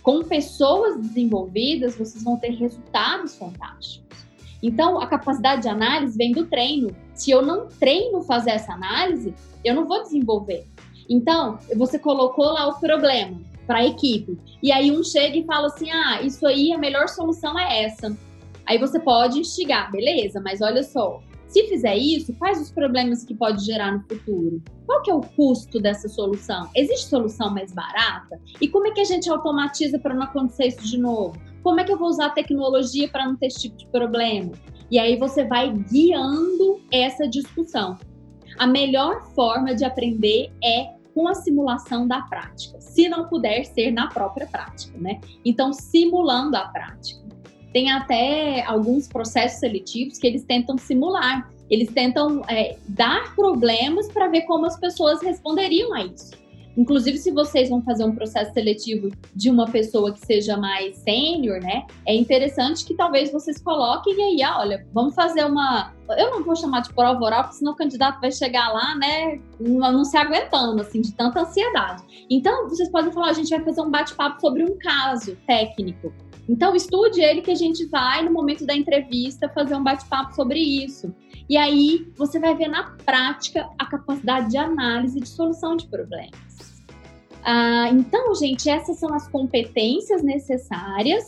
Com 0.01 0.23
pessoas 0.23 0.99
desenvolvidas, 0.99 1.95
vocês 1.95 2.23
vão 2.23 2.37
ter 2.37 2.51
resultados 2.51 3.35
fantásticos. 3.35 4.04
Então, 4.65 4.99
a 4.99 5.05
capacidade 5.05 5.61
de 5.61 5.69
análise 5.69 6.17
vem 6.17 6.31
do 6.31 6.47
treino. 6.47 6.89
Se 7.13 7.29
eu 7.29 7.43
não 7.43 7.67
treino 7.67 8.23
fazer 8.23 8.49
essa 8.49 8.73
análise, 8.73 9.31
eu 9.63 9.75
não 9.75 9.87
vou 9.87 10.01
desenvolver. 10.01 10.65
Então, 11.07 11.59
você 11.75 11.99
colocou 11.99 12.45
lá 12.45 12.67
o 12.67 12.79
problema 12.79 13.39
para 13.67 13.77
a 13.77 13.85
equipe. 13.85 14.39
E 14.63 14.71
aí 14.71 14.91
um 14.91 15.03
chega 15.03 15.37
e 15.37 15.45
fala 15.45 15.67
assim: 15.67 15.91
"Ah, 15.91 16.23
isso 16.23 16.47
aí 16.47 16.73
a 16.73 16.79
melhor 16.79 17.07
solução 17.07 17.57
é 17.59 17.83
essa". 17.83 18.17
Aí 18.65 18.79
você 18.79 18.99
pode 18.99 19.39
instigar, 19.39 19.91
beleza, 19.91 20.41
mas 20.43 20.61
olha 20.61 20.81
só, 20.81 21.21
se 21.55 21.67
fizer 21.69 21.95
isso, 21.95 22.33
quais 22.33 22.59
os 22.59 22.69
problemas 22.69 23.23
que 23.23 23.33
pode 23.33 23.63
gerar 23.63 23.93
no 23.93 24.01
futuro? 24.01 24.61
Qual 24.85 25.01
que 25.01 25.09
é 25.09 25.13
o 25.13 25.21
custo 25.21 25.79
dessa 25.79 26.09
solução? 26.09 26.69
Existe 26.75 27.07
solução 27.07 27.49
mais 27.49 27.71
barata? 27.71 28.37
E 28.59 28.67
como 28.67 28.87
é 28.87 28.91
que 28.91 28.99
a 28.99 29.05
gente 29.05 29.29
automatiza 29.29 29.97
para 29.97 30.13
não 30.13 30.23
acontecer 30.23 30.67
isso 30.67 30.85
de 30.85 30.97
novo? 30.97 31.39
Como 31.63 31.79
é 31.79 31.85
que 31.85 31.93
eu 31.93 31.97
vou 31.97 32.09
usar 32.09 32.25
a 32.25 32.31
tecnologia 32.31 33.07
para 33.07 33.25
não 33.25 33.37
ter 33.37 33.45
esse 33.45 33.61
tipo 33.61 33.77
de 33.77 33.87
problema? 33.87 34.51
E 34.91 34.99
aí 34.99 35.15
você 35.15 35.45
vai 35.45 35.71
guiando 35.71 36.81
essa 36.91 37.25
discussão. 37.25 37.97
A 38.59 38.67
melhor 38.67 39.23
forma 39.33 39.73
de 39.73 39.85
aprender 39.85 40.51
é 40.61 40.93
com 41.13 41.25
a 41.25 41.35
simulação 41.35 42.05
da 42.05 42.19
prática, 42.23 42.81
se 42.81 43.07
não 43.07 43.29
puder 43.29 43.63
ser 43.63 43.91
na 43.91 44.07
própria 44.07 44.45
prática, 44.45 44.97
né? 44.97 45.21
Então, 45.45 45.71
simulando 45.71 46.57
a 46.57 46.67
prática. 46.67 47.24
Tem 47.75 47.91
até 47.91 48.63
alguns 48.63 49.05
processos 49.05 49.59
seletivos 49.59 50.17
que 50.17 50.25
eles 50.25 50.45
tentam 50.45 50.77
simular, 50.77 51.51
eles 51.69 51.91
tentam 51.91 52.41
é, 52.47 52.77
dar 52.87 53.35
problemas 53.35 54.07
para 54.07 54.29
ver 54.29 54.43
como 54.43 54.65
as 54.65 54.79
pessoas 54.79 55.21
responderiam 55.21 55.93
a 55.93 56.05
isso. 56.05 56.31
Inclusive, 56.77 57.17
se 57.17 57.31
vocês 57.31 57.69
vão 57.69 57.81
fazer 57.81 58.05
um 58.05 58.15
processo 58.15 58.53
seletivo 58.53 59.09
de 59.33 59.49
uma 59.49 59.65
pessoa 59.65 60.13
que 60.13 60.25
seja 60.25 60.55
mais 60.55 60.95
sênior, 60.97 61.59
né? 61.59 61.85
É 62.05 62.15
interessante 62.15 62.85
que 62.85 62.93
talvez 62.93 63.29
vocês 63.29 63.61
coloquem 63.61 64.13
aí, 64.23 64.43
ah, 64.43 64.59
olha, 64.59 64.87
vamos 64.93 65.13
fazer 65.13 65.43
uma. 65.45 65.93
Eu 66.17 66.31
não 66.31 66.43
vou 66.43 66.55
chamar 66.55 66.81
de 66.81 66.93
prova 66.93 67.21
oral, 67.23 67.43
porque 67.43 67.57
senão 67.57 67.73
o 67.73 67.75
candidato 67.75 68.21
vai 68.21 68.31
chegar 68.31 68.71
lá, 68.71 68.95
né, 68.95 69.39
não 69.59 70.05
se 70.05 70.15
aguentando, 70.15 70.81
assim, 70.81 71.01
de 71.01 71.11
tanta 71.13 71.41
ansiedade. 71.41 72.03
Então, 72.29 72.69
vocês 72.69 72.89
podem 72.89 73.11
falar, 73.11 73.29
a 73.29 73.33
gente 73.33 73.49
vai 73.49 73.63
fazer 73.63 73.81
um 73.81 73.89
bate-papo 73.89 74.39
sobre 74.39 74.63
um 74.63 74.77
caso 74.77 75.35
técnico. 75.47 76.13
Então, 76.47 76.75
estude 76.75 77.21
ele 77.21 77.41
que 77.41 77.51
a 77.51 77.55
gente 77.55 77.85
vai, 77.87 78.23
no 78.23 78.31
momento 78.31 78.65
da 78.65 78.75
entrevista, 78.75 79.49
fazer 79.49 79.75
um 79.75 79.83
bate-papo 79.83 80.35
sobre 80.35 80.59
isso. 80.59 81.13
E 81.49 81.57
aí, 81.57 82.07
você 82.15 82.39
vai 82.39 82.55
ver 82.55 82.67
na 82.67 82.95
prática 83.05 83.67
a 83.79 83.85
capacidade 83.85 84.49
de 84.51 84.57
análise 84.57 85.19
de 85.19 85.27
solução 85.27 85.75
de 85.75 85.87
problemas. 85.87 86.83
Ah, 87.43 87.89
então, 87.91 88.33
gente, 88.35 88.69
essas 88.69 88.97
são 88.97 89.13
as 89.13 89.27
competências 89.27 90.23
necessárias. 90.23 91.27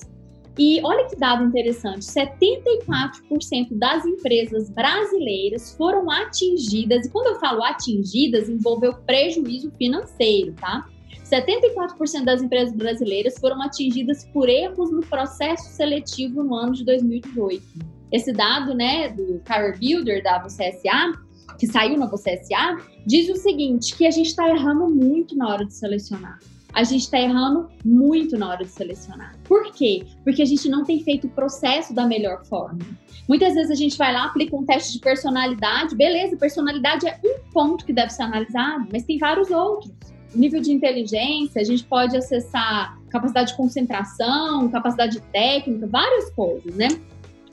E 0.57 0.81
olha 0.83 1.05
que 1.07 1.15
dado 1.15 1.45
interessante: 1.45 2.01
74% 2.01 3.67
das 3.71 4.03
empresas 4.05 4.69
brasileiras 4.71 5.75
foram 5.75 6.09
atingidas, 6.09 7.05
e 7.05 7.11
quando 7.11 7.27
eu 7.27 7.39
falo 7.39 7.63
atingidas, 7.63 8.49
envolveu 8.49 8.93
prejuízo 9.05 9.71
financeiro, 9.77 10.53
tá? 10.53 10.87
74% 11.23 12.23
das 12.23 12.41
empresas 12.41 12.75
brasileiras 12.75 13.37
foram 13.37 13.61
atingidas 13.61 14.25
por 14.33 14.47
erros 14.47 14.91
no 14.91 15.01
processo 15.01 15.69
seletivo 15.69 16.43
no 16.43 16.55
ano 16.55 16.73
de 16.73 16.85
2018. 16.85 17.63
Esse 18.11 18.31
dado, 18.31 18.73
né, 18.73 19.09
do 19.09 19.41
Career 19.43 19.77
Builder 19.77 20.23
da 20.23 20.39
VCSA, 20.39 21.13
que 21.59 21.67
saiu 21.67 21.97
na 21.97 22.05
VCSA, 22.05 22.77
diz 23.05 23.29
o 23.29 23.35
seguinte, 23.35 23.95
que 23.95 24.05
a 24.05 24.11
gente 24.11 24.27
está 24.27 24.47
errando 24.49 24.87
muito 24.87 25.35
na 25.35 25.49
hora 25.49 25.65
de 25.65 25.73
selecionar. 25.73 26.39
A 26.73 26.83
gente 26.83 27.01
está 27.01 27.19
errando 27.19 27.69
muito 27.83 28.37
na 28.37 28.49
hora 28.49 28.63
de 28.63 28.69
selecionar. 28.69 29.35
Por 29.43 29.71
quê? 29.73 30.05
Porque 30.23 30.41
a 30.41 30.45
gente 30.45 30.69
não 30.69 30.83
tem 30.83 31.03
feito 31.03 31.27
o 31.27 31.29
processo 31.29 31.93
da 31.93 32.05
melhor 32.05 32.45
forma. 32.45 32.79
Muitas 33.27 33.55
vezes 33.55 33.71
a 33.71 33.75
gente 33.75 33.97
vai 33.97 34.13
lá, 34.13 34.25
aplica 34.25 34.55
um 34.55 34.63
teste 34.63 34.93
de 34.93 34.99
personalidade, 34.99 35.95
beleza, 35.95 36.37
personalidade 36.37 37.07
é 37.07 37.19
um 37.25 37.51
ponto 37.51 37.83
que 37.83 37.91
deve 37.91 38.11
ser 38.11 38.23
analisado, 38.23 38.87
mas 38.91 39.03
tem 39.03 39.17
vários 39.17 39.49
outros. 39.49 39.91
Nível 40.35 40.61
de 40.61 40.71
inteligência, 40.71 41.61
a 41.61 41.63
gente 41.63 41.83
pode 41.83 42.15
acessar 42.15 42.97
capacidade 43.09 43.51
de 43.51 43.57
concentração, 43.57 44.69
capacidade 44.69 45.19
técnica, 45.31 45.87
várias 45.87 46.29
coisas, 46.31 46.75
né? 46.75 46.89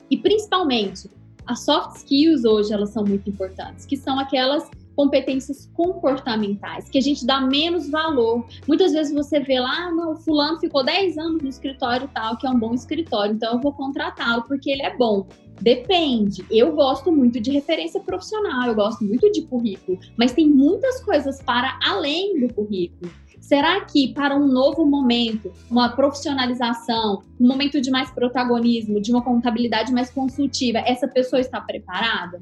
E 0.09 0.17
principalmente, 0.17 1.09
as 1.45 1.63
soft 1.63 1.97
skills 1.97 2.43
hoje 2.43 2.73
elas 2.73 2.89
são 2.89 3.03
muito 3.03 3.29
importantes, 3.29 3.85
que 3.85 3.97
são 3.97 4.19
aquelas 4.19 4.69
competências 4.95 5.69
comportamentais, 5.73 6.89
que 6.89 6.97
a 6.97 7.01
gente 7.01 7.25
dá 7.25 7.41
menos 7.41 7.89
valor. 7.89 8.45
Muitas 8.67 8.93
vezes 8.93 9.13
você 9.13 9.39
vê 9.39 9.59
lá, 9.59 9.87
ah, 9.87 9.91
não, 9.91 10.15
fulano 10.15 10.59
ficou 10.59 10.83
10 10.83 11.17
anos 11.17 11.41
no 11.41 11.49
escritório 11.49 12.09
tal, 12.13 12.37
que 12.37 12.47
é 12.47 12.49
um 12.49 12.59
bom 12.59 12.73
escritório, 12.73 13.33
então 13.33 13.53
eu 13.53 13.59
vou 13.59 13.73
contratá-lo 13.73 14.43
porque 14.43 14.69
ele 14.69 14.83
é 14.83 14.95
bom. 14.95 15.27
Depende. 15.61 16.45
Eu 16.51 16.73
gosto 16.73 17.11
muito 17.11 17.39
de 17.39 17.51
referência 17.51 17.99
profissional, 17.99 18.67
eu 18.67 18.75
gosto 18.75 19.03
muito 19.03 19.31
de 19.31 19.41
currículo, 19.43 19.97
mas 20.17 20.33
tem 20.33 20.47
muitas 20.47 21.01
coisas 21.03 21.41
para 21.41 21.79
além 21.83 22.39
do 22.39 22.53
currículo. 22.53 23.11
Será 23.39 23.81
que 23.81 24.11
para 24.11 24.35
um 24.35 24.47
novo 24.47 24.85
momento, 24.85 25.51
uma 25.69 25.89
profissionalização, 25.89 27.21
um 27.39 27.47
momento 27.47 27.79
de 27.79 27.91
mais 27.91 28.09
protagonismo, 28.09 28.99
de 28.99 29.11
uma 29.11 29.21
contabilidade 29.21 29.93
mais 29.93 30.09
consultiva, 30.09 30.79
essa 30.79 31.07
pessoa 31.07 31.39
está 31.39 31.61
preparada? 31.61 32.41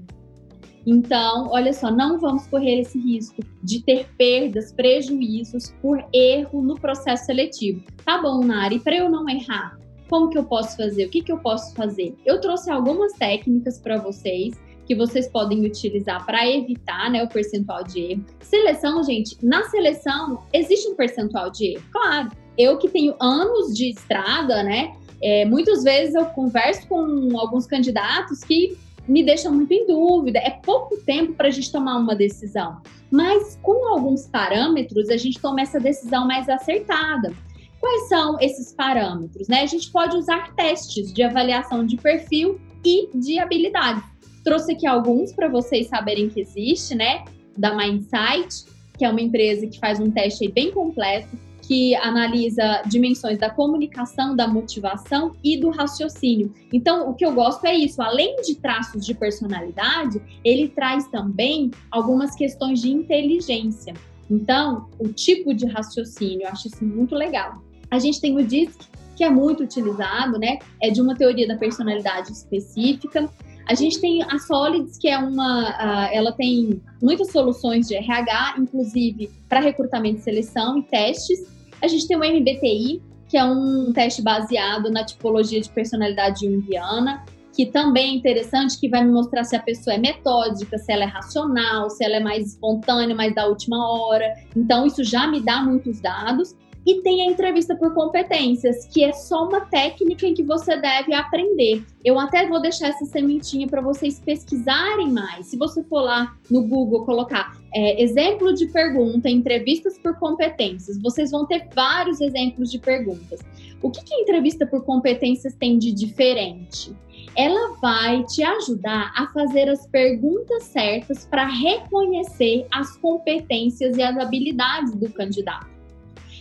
Então, 0.85 1.49
olha 1.49 1.71
só, 1.71 1.89
não 1.89 2.19
vamos 2.19 2.45
correr 2.47 2.81
esse 2.81 2.99
risco 2.99 3.41
de 3.61 3.81
ter 3.81 4.07
perdas, 4.17 4.71
prejuízos 4.73 5.73
por 5.81 6.03
erro 6.13 6.61
no 6.61 6.75
processo 6.75 7.25
seletivo. 7.25 7.83
Tá 8.05 8.21
bom, 8.21 8.43
Nari, 8.43 8.79
para 8.79 8.97
eu 8.97 9.09
não 9.09 9.27
errar, 9.29 9.77
como 10.09 10.29
que 10.29 10.37
eu 10.37 10.43
posso 10.43 10.75
fazer? 10.75 11.05
O 11.05 11.09
que, 11.09 11.21
que 11.21 11.31
eu 11.31 11.37
posso 11.37 11.73
fazer? 11.73 12.15
Eu 12.25 12.39
trouxe 12.39 12.69
algumas 12.69 13.13
técnicas 13.13 13.79
para 13.79 13.97
vocês 13.97 14.53
que 14.85 14.93
vocês 14.93 15.27
podem 15.29 15.65
utilizar 15.65 16.25
para 16.25 16.47
evitar 16.47 17.09
né, 17.09 17.23
o 17.23 17.29
percentual 17.29 17.83
de 17.83 17.99
erro. 17.99 18.25
Seleção, 18.41 19.01
gente, 19.03 19.37
na 19.41 19.63
seleção 19.69 20.43
existe 20.51 20.89
um 20.89 20.95
percentual 20.95 21.49
de 21.49 21.73
erro, 21.73 21.83
claro. 21.91 22.29
Eu 22.57 22.77
que 22.77 22.89
tenho 22.89 23.15
anos 23.19 23.73
de 23.73 23.89
estrada, 23.89 24.61
né? 24.61 24.95
É, 25.21 25.45
muitas 25.45 25.83
vezes 25.83 26.13
eu 26.13 26.25
converso 26.25 26.87
com 26.87 27.29
alguns 27.39 27.65
candidatos 27.65 28.41
que 28.41 28.77
me 29.07 29.23
deixam 29.23 29.53
muito 29.53 29.71
em 29.71 29.85
dúvida. 29.85 30.39
É 30.39 30.51
pouco 30.51 30.97
tempo 30.97 31.33
para 31.33 31.47
a 31.47 31.51
gente 31.51 31.71
tomar 31.71 31.97
uma 31.97 32.15
decisão. 32.15 32.81
Mas 33.11 33.59
com 33.61 33.87
alguns 33.93 34.27
parâmetros, 34.27 35.09
a 35.09 35.17
gente 35.17 35.39
toma 35.39 35.61
essa 35.61 35.79
decisão 35.79 36.25
mais 36.25 36.49
acertada. 36.49 37.33
Quais 37.79 38.07
são 38.07 38.39
esses 38.39 38.73
parâmetros? 38.73 39.47
Né? 39.47 39.61
A 39.61 39.65
gente 39.65 39.91
pode 39.91 40.15
usar 40.15 40.55
testes 40.55 41.11
de 41.13 41.21
avaliação 41.21 41.85
de 41.85 41.97
perfil 41.97 42.59
e 42.83 43.09
de 43.13 43.39
habilidades. 43.39 44.03
Trouxe 44.43 44.73
aqui 44.73 44.87
alguns 44.87 45.33
para 45.33 45.47
vocês 45.47 45.87
saberem 45.87 46.29
que 46.29 46.41
existe, 46.41 46.95
né? 46.95 47.23
Da 47.57 47.75
Mindsight, 47.75 48.65
que 48.97 49.05
é 49.05 49.09
uma 49.09 49.21
empresa 49.21 49.67
que 49.67 49.79
faz 49.79 49.99
um 49.99 50.11
teste 50.11 50.47
bem 50.49 50.71
completo, 50.71 51.37
que 51.63 51.95
analisa 51.95 52.83
dimensões 52.85 53.39
da 53.39 53.49
comunicação, 53.49 54.35
da 54.35 54.47
motivação 54.47 55.33
e 55.43 55.57
do 55.57 55.69
raciocínio. 55.69 56.53
Então, 56.71 57.09
o 57.09 57.13
que 57.13 57.25
eu 57.25 57.33
gosto 57.33 57.65
é 57.65 57.73
isso, 57.73 58.01
além 58.01 58.35
de 58.41 58.55
traços 58.55 59.05
de 59.05 59.13
personalidade, 59.13 60.21
ele 60.43 60.67
traz 60.67 61.07
também 61.07 61.71
algumas 61.89 62.35
questões 62.35 62.81
de 62.81 62.91
inteligência. 62.91 63.93
Então, 64.29 64.89
o 64.99 65.07
tipo 65.07 65.53
de 65.53 65.65
raciocínio, 65.65 66.41
eu 66.41 66.49
acho 66.49 66.67
isso 66.67 66.83
muito 66.83 67.15
legal. 67.15 67.61
A 67.89 67.97
gente 67.97 68.19
tem 68.19 68.35
o 68.37 68.45
DISC, 68.45 68.85
que 69.15 69.23
é 69.23 69.29
muito 69.29 69.63
utilizado, 69.63 70.37
né? 70.37 70.59
É 70.81 70.89
de 70.89 71.01
uma 71.01 71.15
teoria 71.15 71.47
da 71.47 71.55
personalidade 71.55 72.31
específica. 72.31 73.29
A 73.67 73.75
gente 73.75 74.01
tem 74.01 74.21
a 74.23 74.37
Solids, 74.39 74.97
que 74.97 75.07
é 75.07 75.17
uma, 75.17 75.69
uh, 75.69 76.09
ela 76.11 76.31
tem 76.33 76.81
muitas 77.01 77.31
soluções 77.31 77.87
de 77.87 77.95
RH, 77.95 78.55
inclusive 78.57 79.29
para 79.47 79.61
recrutamento 79.61 80.21
seleção 80.21 80.79
e 80.79 80.83
testes. 80.83 81.52
A 81.83 81.87
gente 81.87 82.07
tem 82.07 82.15
o 82.15 82.21
MBTI, 82.21 83.01
que 83.27 83.37
é 83.37 83.43
um 83.43 83.91
teste 83.91 84.21
baseado 84.21 84.89
na 84.89 85.03
tipologia 85.03 85.59
de 85.59 85.69
personalidade 85.69 86.45
junguiana, 86.45 87.25
que 87.53 87.65
também 87.65 88.11
é 88.11 88.15
interessante, 88.15 88.79
que 88.79 88.87
vai 88.87 89.03
me 89.03 89.11
mostrar 89.11 89.43
se 89.43 89.53
a 89.53 89.59
pessoa 89.59 89.95
é 89.95 89.97
metódica, 89.97 90.77
se 90.77 90.93
ela 90.93 91.03
é 91.03 91.07
racional, 91.07 91.89
se 91.89 92.05
ela 92.05 92.15
é 92.15 92.19
mais 92.21 92.53
espontânea, 92.53 93.13
mais 93.13 93.35
da 93.35 93.47
última 93.47 93.85
hora. 93.85 94.33
Então, 94.55 94.85
isso 94.85 95.03
já 95.03 95.27
me 95.27 95.41
dá 95.41 95.61
muitos 95.61 95.99
dados. 95.99 96.55
E 96.85 97.01
tem 97.01 97.21
a 97.21 97.31
entrevista 97.31 97.75
por 97.75 97.93
competências, 97.93 98.85
que 98.85 99.03
é 99.03 99.13
só 99.13 99.47
uma 99.47 99.61
técnica 99.61 100.27
em 100.27 100.33
que 100.33 100.43
você 100.43 100.75
deve 100.75 101.13
aprender. 101.13 101.83
Eu 102.03 102.19
até 102.19 102.45
vou 102.47 102.61
deixar 102.61 102.89
essa 102.89 103.05
sementinha 103.05 103.67
para 103.67 103.81
vocês 103.81 104.19
pesquisarem 104.19 105.09
mais. 105.09 105.47
Se 105.47 105.57
você 105.57 105.81
for 105.83 106.01
lá 106.01 106.35
no 106.51 106.61
Google 106.67 107.05
colocar 107.05 107.57
é, 107.73 108.03
exemplo 108.03 108.53
de 108.53 108.67
pergunta, 108.67 109.29
entrevistas 109.29 109.97
por 109.97 110.19
competências, 110.19 111.01
vocês 111.01 111.31
vão 111.31 111.45
ter 111.45 111.69
vários 111.73 112.19
exemplos 112.19 112.69
de 112.69 112.79
perguntas. 112.79 113.39
O 113.81 113.89
que, 113.89 114.03
que 114.03 114.13
a 114.13 114.21
entrevista 114.21 114.65
por 114.65 114.83
competências 114.83 115.53
tem 115.55 115.77
de 115.77 115.91
diferente? 115.91 116.93
Ela 117.35 117.75
vai 117.81 118.23
te 118.23 118.43
ajudar 118.43 119.11
a 119.15 119.27
fazer 119.33 119.69
as 119.69 119.87
perguntas 119.87 120.63
certas 120.63 121.25
para 121.25 121.45
reconhecer 121.45 122.67
as 122.71 122.95
competências 122.97 123.97
e 123.97 124.03
as 124.03 124.17
habilidades 124.17 124.93
do 124.95 125.09
candidato. 125.09 125.72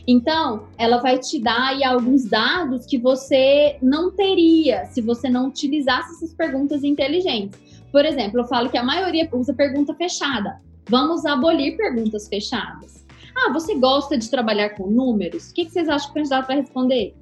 Então, 0.06 0.66
ela 0.76 0.98
vai 0.98 1.18
te 1.18 1.38
dar 1.38 1.68
aí 1.68 1.84
alguns 1.84 2.24
dados 2.24 2.86
que 2.86 2.98
você 2.98 3.76
não 3.80 4.10
teria 4.10 4.84
se 4.86 5.00
você 5.00 5.28
não 5.28 5.48
utilizasse 5.48 6.14
essas 6.16 6.34
perguntas 6.34 6.82
inteligentes. 6.82 7.58
Por 7.92 8.04
exemplo, 8.04 8.40
eu 8.40 8.44
falo 8.44 8.70
que 8.70 8.78
a 8.78 8.82
maioria 8.82 9.28
usa 9.32 9.54
pergunta 9.54 9.94
fechada. 9.94 10.60
Vamos 10.88 11.24
abolir 11.24 11.76
perguntas 11.76 12.26
fechadas. 12.26 13.04
Ah, 13.36 13.52
você 13.52 13.74
gosta 13.74 14.18
de 14.18 14.28
trabalhar 14.28 14.70
com 14.70 14.90
números? 14.90 15.50
O 15.50 15.54
que, 15.54 15.68
vocês 15.68 15.88
acham 15.88 16.06
que 16.06 16.12
o 16.12 16.14
candidato 16.14 16.46
vai 16.46 16.56
responder? 16.56 17.14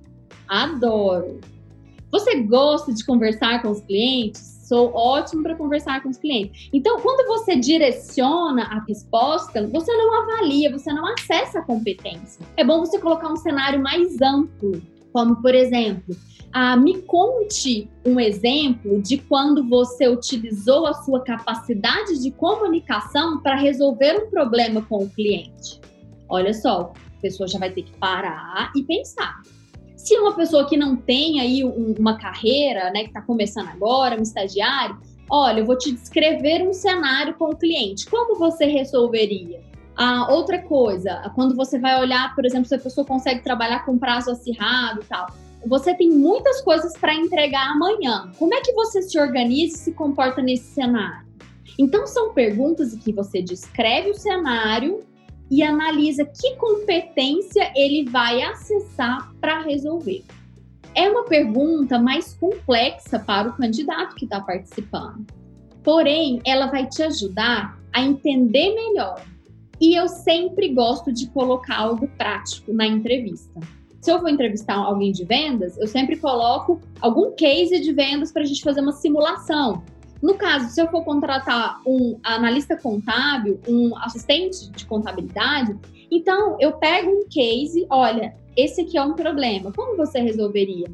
Adoro. 0.49 1.41
Você 2.11 2.41
gosta 2.43 2.93
de 2.93 3.05
conversar 3.05 3.63
com 3.63 3.71
os 3.71 3.81
clientes? 3.81 4.50
Sou 4.71 4.95
ótimo 4.95 5.43
para 5.43 5.57
conversar 5.57 6.01
com 6.01 6.11
os 6.11 6.17
clientes. 6.17 6.71
Então, 6.73 7.01
quando 7.01 7.27
você 7.27 7.57
direciona 7.57 8.63
a 8.63 8.85
resposta, 8.87 9.67
você 9.67 9.93
não 9.97 10.23
avalia, 10.23 10.71
você 10.71 10.93
não 10.93 11.05
acessa 11.09 11.59
a 11.59 11.63
competência. 11.63 12.47
É 12.57 12.63
bom 12.63 12.79
você 12.79 12.97
colocar 13.01 13.33
um 13.33 13.37
cenário 13.37 13.83
mais 13.83 14.23
amplo, 14.23 14.81
como 15.13 15.43
por 15.43 15.57
exemplo, 15.57 16.15
ah, 16.53 16.77
me 16.77 17.03
conte 17.03 17.91
um 18.07 18.21
exemplo 18.21 19.03
de 19.03 19.19
quando 19.19 19.69
você 19.69 20.07
utilizou 20.07 20.87
a 20.87 20.95
sua 20.95 21.21
capacidade 21.21 22.23
de 22.23 22.31
comunicação 22.31 23.41
para 23.41 23.57
resolver 23.57 24.25
um 24.25 24.31
problema 24.31 24.83
com 24.83 24.99
o 24.99 25.11
cliente. 25.11 25.81
Olha 26.29 26.55
só, 26.55 26.93
a 27.19 27.21
pessoa 27.21 27.49
já 27.49 27.59
vai 27.59 27.73
ter 27.73 27.83
que 27.83 27.93
parar 27.99 28.71
e 28.77 28.85
pensar. 28.85 29.43
Se 30.03 30.17
uma 30.17 30.35
pessoa 30.35 30.67
que 30.67 30.79
não 30.79 30.97
tem 30.97 31.41
aí 31.41 31.63
um, 31.63 31.95
uma 31.99 32.17
carreira, 32.17 32.91
né, 32.91 33.03
que 33.03 33.09
está 33.09 33.21
começando 33.21 33.69
agora, 33.69 34.19
um 34.19 34.23
estagiário, 34.23 34.99
olha, 35.29 35.61
eu 35.61 35.67
vou 35.67 35.77
te 35.77 35.93
descrever 35.93 36.67
um 36.67 36.73
cenário 36.73 37.35
com 37.35 37.51
o 37.51 37.57
cliente. 37.57 38.07
Como 38.07 38.35
você 38.39 38.65
resolveria? 38.65 39.61
Ah, 39.95 40.33
outra 40.33 40.59
coisa, 40.63 41.31
quando 41.35 41.55
você 41.55 41.79
vai 41.79 42.01
olhar, 42.01 42.35
por 42.35 42.47
exemplo, 42.47 42.67
se 42.67 42.75
a 42.75 42.79
pessoa 42.79 43.07
consegue 43.07 43.43
trabalhar 43.45 43.85
com 43.85 43.99
prazo 43.99 44.31
acirrado 44.31 45.03
e 45.03 45.05
tal, 45.05 45.27
você 45.67 45.95
tem 45.95 46.09
muitas 46.09 46.63
coisas 46.63 46.97
para 46.97 47.15
entregar 47.15 47.71
amanhã. 47.71 48.33
Como 48.39 48.55
é 48.55 48.63
que 48.63 48.73
você 48.73 49.03
se 49.03 49.21
organiza 49.21 49.77
e 49.77 49.79
se 49.79 49.93
comporta 49.93 50.41
nesse 50.41 50.73
cenário? 50.73 51.29
Então, 51.79 52.07
são 52.07 52.33
perguntas 52.33 52.95
em 52.95 52.99
que 52.99 53.13
você 53.13 53.43
descreve 53.43 54.11
o 54.11 54.15
cenário 54.15 55.01
e 55.51 55.63
analisa 55.63 56.25
que 56.25 56.57
competência 56.57 57.73
ele 57.75 58.09
vai 58.09 58.43
acessar 58.43 59.33
para 59.41 59.63
resolver. 59.63 60.25
É 60.95 61.09
uma 61.09 61.25
pergunta 61.25 61.99
mais 61.99 62.35
complexa 62.35 63.19
para 63.19 63.49
o 63.49 63.57
candidato 63.57 64.15
que 64.15 64.25
está 64.25 64.41
participando. 64.41 65.27
Porém, 65.83 66.41
ela 66.45 66.67
vai 66.67 66.87
te 66.87 67.03
ajudar 67.03 67.79
a 67.93 68.03
entender 68.03 68.75
melhor. 68.75 69.25
E 69.81 69.95
eu 69.95 70.09
sempre 70.09 70.69
gosto 70.69 71.13
de 71.13 71.27
colocar 71.29 71.79
algo 71.79 72.07
prático 72.19 72.73
na 72.73 72.87
entrevista. 72.87 73.61
Se 74.01 74.11
eu 74.11 74.21
vou 74.21 74.29
entrevistar 74.29 74.77
alguém 74.77 75.13
de 75.13 75.25
vendas, 75.25 75.77
eu 75.79 75.87
sempre 75.87 76.17
coloco 76.17 76.81
algum 77.01 77.33
case 77.33 77.81
de 77.81 77.93
vendas 77.93 78.33
para 78.33 78.43
a 78.43 78.45
gente 78.45 78.63
fazer 78.63 78.81
uma 78.81 78.93
simulação. 78.93 79.83
No 80.23 80.35
caso, 80.35 80.69
se 80.69 80.81
eu 80.81 80.89
for 80.89 81.03
contratar 81.05 81.81
um 81.87 82.19
analista 82.23 82.77
contábil, 82.77 83.59
um 83.67 83.97
assistente 83.99 84.71
de 84.71 84.85
contabilidade, 84.85 85.79
então 86.11 86.57
eu 86.61 86.73
pego 86.73 87.11
um 87.11 87.25
case, 87.29 87.87
olha, 87.89 88.35
esse 88.57 88.83
aqui 88.83 88.99
é 88.99 89.03
um 89.03 89.15
problema, 89.15 89.73
como 89.73 89.97
você 89.97 90.21
resolveria? 90.21 90.91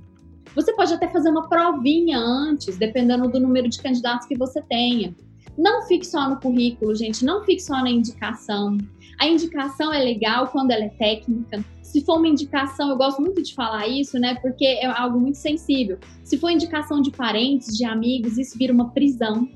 Você 0.54 0.72
pode 0.74 0.94
até 0.94 1.08
fazer 1.08 1.28
uma 1.28 1.48
provinha 1.48 2.18
antes, 2.18 2.76
dependendo 2.78 3.28
do 3.28 3.40
número 3.40 3.68
de 3.68 3.82
candidatos 3.82 4.26
que 4.26 4.38
você 4.38 4.62
tenha. 4.62 5.14
Não 5.56 5.82
fique 5.82 6.06
só 6.06 6.28
no 6.28 6.40
currículo, 6.40 6.94
gente, 6.94 7.24
não 7.24 7.44
fique 7.44 7.60
só 7.60 7.82
na 7.82 7.90
indicação. 7.90 8.78
A 9.18 9.26
indicação 9.26 9.92
é 9.92 9.98
legal 9.98 10.48
quando 10.48 10.70
ela 10.70 10.84
é 10.84 10.88
técnica. 10.90 11.64
Se 11.82 12.04
for 12.04 12.18
uma 12.18 12.28
indicação, 12.28 12.90
eu 12.90 12.96
gosto 12.96 13.22
muito 13.22 13.42
de 13.42 13.54
falar 13.54 13.86
isso, 13.86 14.18
né? 14.18 14.36
Porque 14.42 14.66
é 14.66 14.86
algo 14.86 15.18
muito 15.18 15.38
sensível. 15.38 15.98
Se 16.22 16.36
for 16.36 16.50
indicação 16.50 17.00
de 17.00 17.10
parentes, 17.10 17.76
de 17.76 17.84
amigos, 17.84 18.36
isso 18.36 18.58
vira 18.58 18.72
uma 18.72 18.90
prisão. 18.90 19.48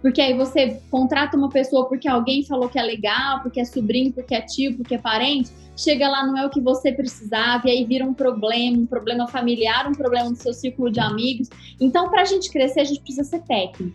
Porque 0.00 0.20
aí 0.20 0.34
você 0.34 0.80
contrata 0.90 1.36
uma 1.36 1.48
pessoa 1.48 1.86
porque 1.88 2.08
alguém 2.08 2.44
falou 2.44 2.68
que 2.68 2.78
é 2.78 2.82
legal, 2.82 3.40
porque 3.42 3.60
é 3.60 3.64
sobrinho, 3.64 4.12
porque 4.12 4.34
é 4.34 4.40
tio, 4.40 4.76
porque 4.76 4.94
é 4.94 4.98
parente, 4.98 5.50
chega 5.76 6.08
lá, 6.08 6.26
não 6.26 6.38
é 6.38 6.46
o 6.46 6.50
que 6.50 6.60
você 6.60 6.92
precisava, 6.92 7.68
e 7.68 7.70
aí 7.70 7.84
vira 7.84 8.04
um 8.04 8.14
problema, 8.14 8.78
um 8.78 8.86
problema 8.86 9.26
familiar, 9.26 9.86
um 9.88 9.92
problema 9.92 10.30
no 10.30 10.36
seu 10.36 10.54
círculo 10.54 10.90
de 10.90 11.00
amigos. 11.00 11.50
Então, 11.78 12.08
para 12.08 12.22
a 12.22 12.24
gente 12.24 12.50
crescer, 12.50 12.80
a 12.80 12.84
gente 12.84 13.00
precisa 13.00 13.24
ser 13.24 13.42
técnico 13.42 13.94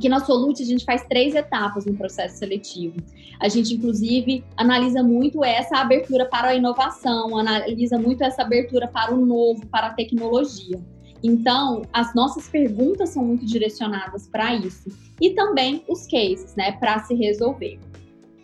que 0.00 0.08
na 0.08 0.20
Solute 0.20 0.62
a 0.62 0.66
gente 0.66 0.84
faz 0.84 1.04
três 1.08 1.34
etapas 1.34 1.86
no 1.86 1.94
processo 1.94 2.38
seletivo. 2.38 2.96
A 3.40 3.48
gente, 3.48 3.74
inclusive, 3.74 4.44
analisa 4.56 5.02
muito 5.02 5.44
essa 5.44 5.78
abertura 5.78 6.26
para 6.26 6.48
a 6.48 6.54
inovação, 6.54 7.36
analisa 7.36 7.98
muito 7.98 8.22
essa 8.22 8.42
abertura 8.42 8.88
para 8.88 9.14
o 9.14 9.24
novo, 9.24 9.66
para 9.66 9.88
a 9.88 9.94
tecnologia. 9.94 10.78
Então, 11.22 11.82
as 11.92 12.14
nossas 12.14 12.48
perguntas 12.48 13.10
são 13.10 13.24
muito 13.24 13.44
direcionadas 13.44 14.28
para 14.28 14.54
isso. 14.54 14.88
E 15.20 15.30
também 15.30 15.82
os 15.88 16.06
cases, 16.06 16.54
né, 16.54 16.72
para 16.72 17.00
se 17.04 17.14
resolver. 17.14 17.78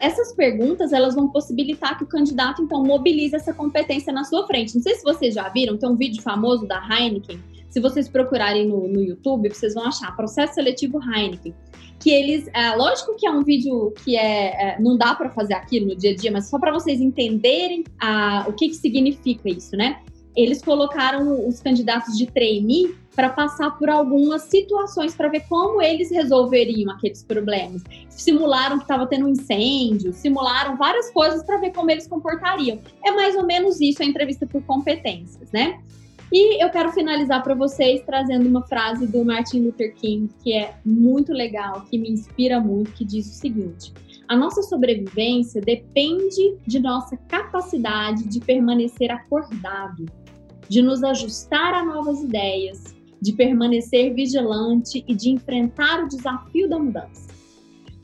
Essas 0.00 0.34
perguntas, 0.34 0.92
elas 0.92 1.14
vão 1.14 1.28
possibilitar 1.28 1.96
que 1.96 2.04
o 2.04 2.08
candidato, 2.08 2.62
então, 2.62 2.82
mobilize 2.82 3.36
essa 3.36 3.52
competência 3.52 4.12
na 4.12 4.24
sua 4.24 4.46
frente. 4.46 4.74
Não 4.74 4.82
sei 4.82 4.94
se 4.94 5.04
vocês 5.04 5.34
já 5.34 5.48
viram, 5.48 5.76
tem 5.76 5.88
um 5.88 5.96
vídeo 5.96 6.20
famoso 6.22 6.66
da 6.66 6.82
Heineken 6.90 7.40
Se 7.72 7.80
vocês 7.80 8.06
procurarem 8.06 8.68
no, 8.68 8.86
no 8.86 9.00
YouTube, 9.00 9.48
vocês 9.48 9.72
vão 9.72 9.86
achar 9.86 10.14
processo 10.14 10.52
seletivo 10.52 11.00
Heineken. 11.02 11.54
Que 11.98 12.10
eles, 12.10 12.46
é, 12.52 12.76
lógico 12.76 13.16
que 13.16 13.26
é 13.26 13.30
um 13.30 13.42
vídeo 13.42 13.94
que 14.04 14.14
é, 14.14 14.74
é 14.74 14.78
não 14.78 14.98
dá 14.98 15.14
para 15.14 15.30
fazer 15.30 15.54
aqui 15.54 15.80
no 15.80 15.96
dia 15.96 16.10
a 16.10 16.14
dia, 16.14 16.30
mas 16.30 16.50
só 16.50 16.58
para 16.58 16.70
vocês 16.70 17.00
entenderem 17.00 17.82
a, 17.98 18.44
o 18.46 18.52
que, 18.52 18.68
que 18.68 18.74
significa 18.74 19.48
isso, 19.48 19.74
né? 19.74 20.02
Eles 20.36 20.60
colocaram 20.60 21.48
os 21.48 21.60
candidatos 21.60 22.18
de 22.18 22.26
trainee 22.26 22.94
para 23.16 23.30
passar 23.30 23.70
por 23.78 23.88
algumas 23.88 24.42
situações 24.42 25.14
para 25.14 25.28
ver 25.28 25.44
como 25.48 25.80
eles 25.80 26.10
resolveriam 26.10 26.92
aqueles 26.92 27.22
problemas. 27.22 27.82
Simularam 28.10 28.76
que 28.76 28.84
estava 28.84 29.06
tendo 29.06 29.26
um 29.26 29.30
incêndio, 29.30 30.12
simularam 30.12 30.76
várias 30.76 31.10
coisas 31.10 31.42
para 31.42 31.56
ver 31.56 31.72
como 31.72 31.90
eles 31.90 32.06
comportariam. 32.06 32.78
É 33.02 33.10
mais 33.12 33.34
ou 33.34 33.46
menos 33.46 33.80
isso 33.80 34.02
a 34.02 34.06
entrevista 34.06 34.46
por 34.46 34.62
competências, 34.62 35.50
né? 35.52 35.80
E 36.34 36.64
eu 36.64 36.70
quero 36.70 36.90
finalizar 36.92 37.42
para 37.42 37.54
vocês 37.54 38.00
trazendo 38.06 38.48
uma 38.48 38.62
frase 38.62 39.06
do 39.06 39.22
Martin 39.22 39.64
Luther 39.64 39.94
King 39.94 40.32
que 40.42 40.54
é 40.54 40.74
muito 40.82 41.30
legal, 41.30 41.82
que 41.82 41.98
me 41.98 42.10
inspira 42.10 42.58
muito, 42.58 42.92
que 42.92 43.04
diz 43.04 43.26
o 43.26 43.34
seguinte: 43.34 43.92
a 44.26 44.34
nossa 44.34 44.62
sobrevivência 44.62 45.60
depende 45.60 46.56
de 46.66 46.80
nossa 46.80 47.18
capacidade 47.28 48.26
de 48.26 48.40
permanecer 48.40 49.10
acordado, 49.10 50.06
de 50.70 50.80
nos 50.80 51.04
ajustar 51.04 51.74
a 51.74 51.84
novas 51.84 52.22
ideias, 52.22 52.96
de 53.20 53.34
permanecer 53.34 54.14
vigilante 54.14 55.04
e 55.06 55.14
de 55.14 55.28
enfrentar 55.28 56.02
o 56.02 56.08
desafio 56.08 56.66
da 56.66 56.78
mudança. 56.78 57.30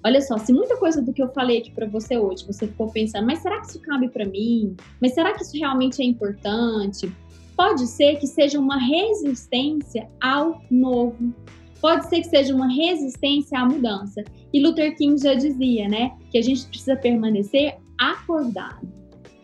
Olha 0.04 0.20
só, 0.20 0.36
se 0.36 0.52
muita 0.52 0.76
coisa 0.76 1.00
do 1.00 1.14
que 1.14 1.22
eu 1.22 1.28
falei 1.30 1.58
aqui 1.58 1.70
para 1.70 1.86
você 1.86 2.18
hoje, 2.18 2.46
você 2.46 2.66
ficou 2.68 2.92
pensando, 2.92 3.26
mas 3.26 3.40
será 3.40 3.60
que 3.60 3.68
isso 3.68 3.80
cabe 3.80 4.08
para 4.08 4.26
mim? 4.26 4.76
Mas 5.00 5.14
será 5.14 5.32
que 5.32 5.42
isso 5.42 5.56
realmente 5.56 6.02
é 6.02 6.04
importante? 6.04 7.10
Pode 7.58 7.88
ser 7.88 8.20
que 8.20 8.26
seja 8.28 8.56
uma 8.56 8.78
resistência 8.78 10.08
ao 10.22 10.62
novo. 10.70 11.34
Pode 11.80 12.08
ser 12.08 12.20
que 12.20 12.28
seja 12.28 12.54
uma 12.54 12.72
resistência 12.72 13.58
à 13.58 13.66
mudança. 13.66 14.22
E 14.52 14.62
Luther 14.62 14.96
King 14.96 15.20
já 15.20 15.34
dizia, 15.34 15.88
né, 15.88 16.16
que 16.30 16.38
a 16.38 16.42
gente 16.42 16.64
precisa 16.66 16.94
permanecer 16.94 17.76
acordado. 17.98 18.88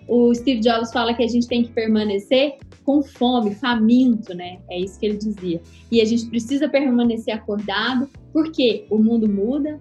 O 0.06 0.32
Steve 0.32 0.60
Jobs 0.60 0.92
fala 0.92 1.12
que 1.12 1.24
a 1.24 1.26
gente 1.26 1.48
tem 1.48 1.64
que 1.64 1.72
permanecer 1.72 2.58
com 2.84 3.02
fome, 3.02 3.52
faminto, 3.56 4.32
né? 4.32 4.60
É 4.70 4.78
isso 4.78 5.00
que 5.00 5.06
ele 5.06 5.16
dizia. 5.16 5.60
E 5.90 6.00
a 6.00 6.04
gente 6.04 6.26
precisa 6.26 6.68
permanecer 6.68 7.34
acordado, 7.34 8.08
porque 8.32 8.86
o 8.90 8.98
mundo 8.98 9.28
muda, 9.28 9.80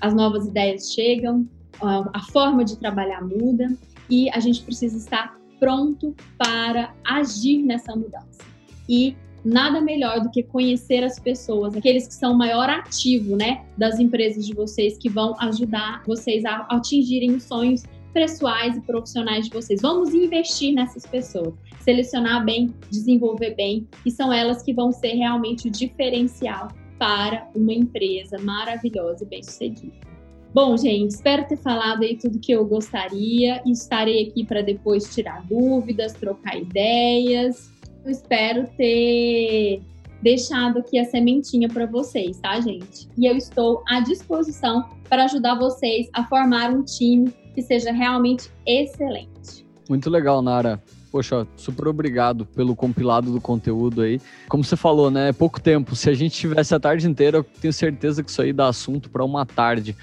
as 0.00 0.14
novas 0.14 0.46
ideias 0.46 0.90
chegam, 0.90 1.46
a 1.82 2.20
forma 2.32 2.64
de 2.64 2.78
trabalhar 2.78 3.20
muda 3.20 3.76
e 4.08 4.30
a 4.30 4.40
gente 4.40 4.62
precisa 4.62 4.96
estar 4.96 5.36
pronto 5.64 6.14
para 6.36 6.94
agir 7.02 7.62
nessa 7.62 7.96
mudança. 7.96 8.44
E 8.86 9.16
nada 9.42 9.80
melhor 9.80 10.20
do 10.20 10.30
que 10.30 10.42
conhecer 10.42 11.02
as 11.02 11.18
pessoas, 11.18 11.74
aqueles 11.74 12.06
que 12.06 12.12
são 12.12 12.34
o 12.34 12.36
maior 12.36 12.68
ativo, 12.68 13.34
né, 13.34 13.64
das 13.78 13.98
empresas 13.98 14.46
de 14.46 14.52
vocês 14.52 14.98
que 14.98 15.08
vão 15.08 15.34
ajudar 15.40 16.02
vocês 16.06 16.44
a 16.44 16.66
atingirem 16.68 17.34
os 17.34 17.44
sonhos 17.44 17.82
pessoais 18.12 18.76
e 18.76 18.80
profissionais 18.82 19.46
de 19.46 19.52
vocês. 19.52 19.80
Vamos 19.80 20.12
investir 20.12 20.74
nessas 20.74 21.06
pessoas, 21.06 21.54
selecionar 21.80 22.44
bem, 22.44 22.74
desenvolver 22.90 23.54
bem, 23.54 23.88
e 24.04 24.10
são 24.10 24.30
elas 24.30 24.62
que 24.62 24.74
vão 24.74 24.92
ser 24.92 25.14
realmente 25.14 25.68
o 25.68 25.70
diferencial 25.70 26.68
para 26.98 27.48
uma 27.54 27.72
empresa 27.72 28.36
maravilhosa 28.38 29.24
e 29.24 29.26
bem-sucedida. 29.26 30.13
Bom, 30.54 30.76
gente, 30.76 31.10
espero 31.10 31.44
ter 31.48 31.56
falado 31.56 32.04
aí 32.04 32.16
tudo 32.16 32.38
que 32.38 32.52
eu 32.52 32.64
gostaria 32.64 33.60
e 33.66 33.72
estarei 33.72 34.28
aqui 34.28 34.46
para 34.46 34.62
depois 34.62 35.12
tirar 35.12 35.42
dúvidas, 35.48 36.12
trocar 36.12 36.56
ideias. 36.56 37.72
Eu 38.04 38.12
espero 38.12 38.64
ter 38.76 39.82
deixado 40.22 40.78
aqui 40.78 40.96
a 40.96 41.04
sementinha 41.06 41.68
para 41.68 41.86
vocês, 41.86 42.38
tá, 42.38 42.60
gente? 42.60 43.08
E 43.18 43.26
eu 43.26 43.36
estou 43.36 43.82
à 43.88 43.98
disposição 43.98 44.88
para 45.08 45.24
ajudar 45.24 45.56
vocês 45.56 46.08
a 46.12 46.22
formar 46.24 46.70
um 46.70 46.84
time 46.84 47.34
que 47.52 47.60
seja 47.60 47.90
realmente 47.90 48.48
excelente. 48.64 49.66
Muito 49.88 50.08
legal, 50.08 50.40
Nara. 50.40 50.80
Poxa, 51.10 51.48
super 51.56 51.88
obrigado 51.88 52.46
pelo 52.46 52.76
compilado 52.76 53.32
do 53.32 53.40
conteúdo 53.40 54.02
aí. 54.02 54.20
Como 54.48 54.62
você 54.62 54.76
falou, 54.76 55.10
né? 55.10 55.30
É 55.30 55.32
pouco 55.32 55.60
tempo. 55.60 55.96
Se 55.96 56.10
a 56.10 56.14
gente 56.14 56.36
tivesse 56.36 56.74
a 56.74 56.80
tarde 56.80 57.08
inteira, 57.08 57.38
eu 57.38 57.44
tenho 57.44 57.72
certeza 57.72 58.22
que 58.22 58.30
isso 58.30 58.40
aí 58.40 58.52
dá 58.52 58.68
assunto 58.68 59.10
para 59.10 59.24
uma 59.24 59.44
tarde. 59.44 59.96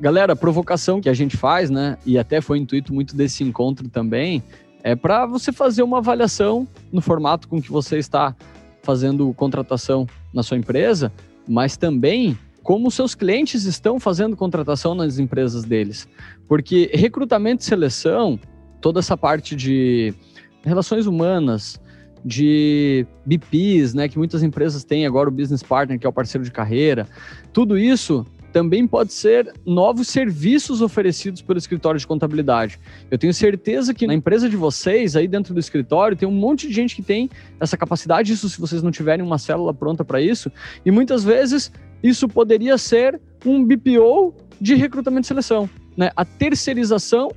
Galera, 0.00 0.32
a 0.32 0.36
provocação 0.36 1.00
que 1.00 1.08
a 1.08 1.14
gente 1.14 1.36
faz, 1.36 1.70
né? 1.70 1.96
E 2.04 2.18
até 2.18 2.40
foi 2.40 2.58
o 2.58 2.62
intuito 2.62 2.92
muito 2.92 3.14
desse 3.14 3.44
encontro 3.44 3.88
também, 3.88 4.42
é 4.82 4.96
para 4.96 5.26
você 5.26 5.52
fazer 5.52 5.82
uma 5.82 5.98
avaliação 5.98 6.66
no 6.92 7.00
formato 7.00 7.46
com 7.46 7.62
que 7.62 7.70
você 7.70 7.98
está 7.98 8.34
fazendo 8.82 9.32
contratação 9.34 10.06
na 10.34 10.42
sua 10.42 10.56
empresa, 10.56 11.12
mas 11.46 11.76
também 11.76 12.36
como 12.62 12.90
seus 12.90 13.14
clientes 13.14 13.64
estão 13.64 13.98
fazendo 13.98 14.36
contratação 14.36 14.94
nas 14.94 15.18
empresas 15.18 15.64
deles. 15.64 16.08
Porque 16.48 16.90
recrutamento 16.92 17.62
e 17.62 17.64
seleção, 17.64 18.38
toda 18.80 19.00
essa 19.00 19.16
parte 19.16 19.54
de 19.54 20.14
relações 20.64 21.06
humanas, 21.06 21.80
de 22.24 23.04
BPs, 23.26 23.94
né, 23.94 24.08
que 24.08 24.16
muitas 24.16 24.42
empresas 24.44 24.84
têm 24.84 25.06
agora 25.06 25.28
o 25.28 25.32
business 25.32 25.62
partner, 25.62 25.98
que 25.98 26.06
é 26.06 26.08
o 26.08 26.12
parceiro 26.12 26.44
de 26.44 26.52
carreira, 26.52 27.06
tudo 27.52 27.76
isso 27.76 28.24
também 28.52 28.86
pode 28.86 29.12
ser 29.12 29.52
novos 29.64 30.08
serviços 30.08 30.82
oferecidos 30.82 31.40
pelo 31.40 31.58
escritório 31.58 31.98
de 31.98 32.06
contabilidade. 32.06 32.78
Eu 33.10 33.18
tenho 33.18 33.32
certeza 33.32 33.94
que 33.94 34.06
na 34.06 34.14
empresa 34.14 34.48
de 34.48 34.56
vocês, 34.56 35.16
aí 35.16 35.26
dentro 35.26 35.54
do 35.54 35.60
escritório, 35.60 36.16
tem 36.16 36.28
um 36.28 36.32
monte 36.32 36.68
de 36.68 36.74
gente 36.74 36.94
que 36.94 37.02
tem 37.02 37.30
essa 37.58 37.76
capacidade, 37.76 38.32
isso 38.32 38.48
se 38.48 38.60
vocês 38.60 38.82
não 38.82 38.90
tiverem 38.90 39.24
uma 39.24 39.38
célula 39.38 39.72
pronta 39.72 40.04
para 40.04 40.20
isso, 40.20 40.52
e 40.84 40.90
muitas 40.90 41.24
vezes 41.24 41.72
isso 42.02 42.28
poderia 42.28 42.76
ser 42.76 43.20
um 43.46 43.64
BPO 43.64 44.34
de 44.60 44.74
recrutamento 44.74 45.24
e 45.24 45.28
seleção, 45.28 45.68
né? 45.96 46.10
A 46.14 46.24
terceirização 46.24 47.30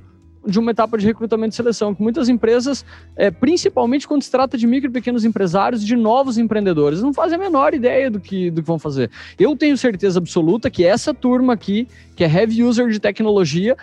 de 0.46 0.58
uma 0.58 0.70
etapa 0.70 0.96
de 0.96 1.06
recrutamento 1.06 1.52
e 1.52 1.56
seleção, 1.56 1.94
que 1.94 2.02
muitas 2.02 2.28
empresas, 2.28 2.84
é, 3.16 3.30
principalmente 3.30 4.06
quando 4.06 4.22
se 4.22 4.30
trata 4.30 4.56
de 4.56 4.66
micro 4.66 4.88
e 4.88 4.92
pequenos 4.92 5.24
empresários, 5.24 5.84
de 5.84 5.96
novos 5.96 6.38
empreendedores, 6.38 7.02
não 7.02 7.12
fazem 7.12 7.36
a 7.36 7.38
menor 7.38 7.74
ideia 7.74 8.10
do 8.10 8.20
que, 8.20 8.50
do 8.50 8.62
que 8.62 8.66
vão 8.66 8.78
fazer. 8.78 9.10
Eu 9.38 9.56
tenho 9.56 9.76
certeza 9.76 10.18
absoluta 10.18 10.70
que 10.70 10.84
essa 10.84 11.12
turma 11.12 11.52
aqui, 11.52 11.88
que 12.14 12.24
é 12.24 12.32
heavy 12.32 12.62
user 12.62 12.88
de 12.88 13.00
tecnologia, 13.00 13.76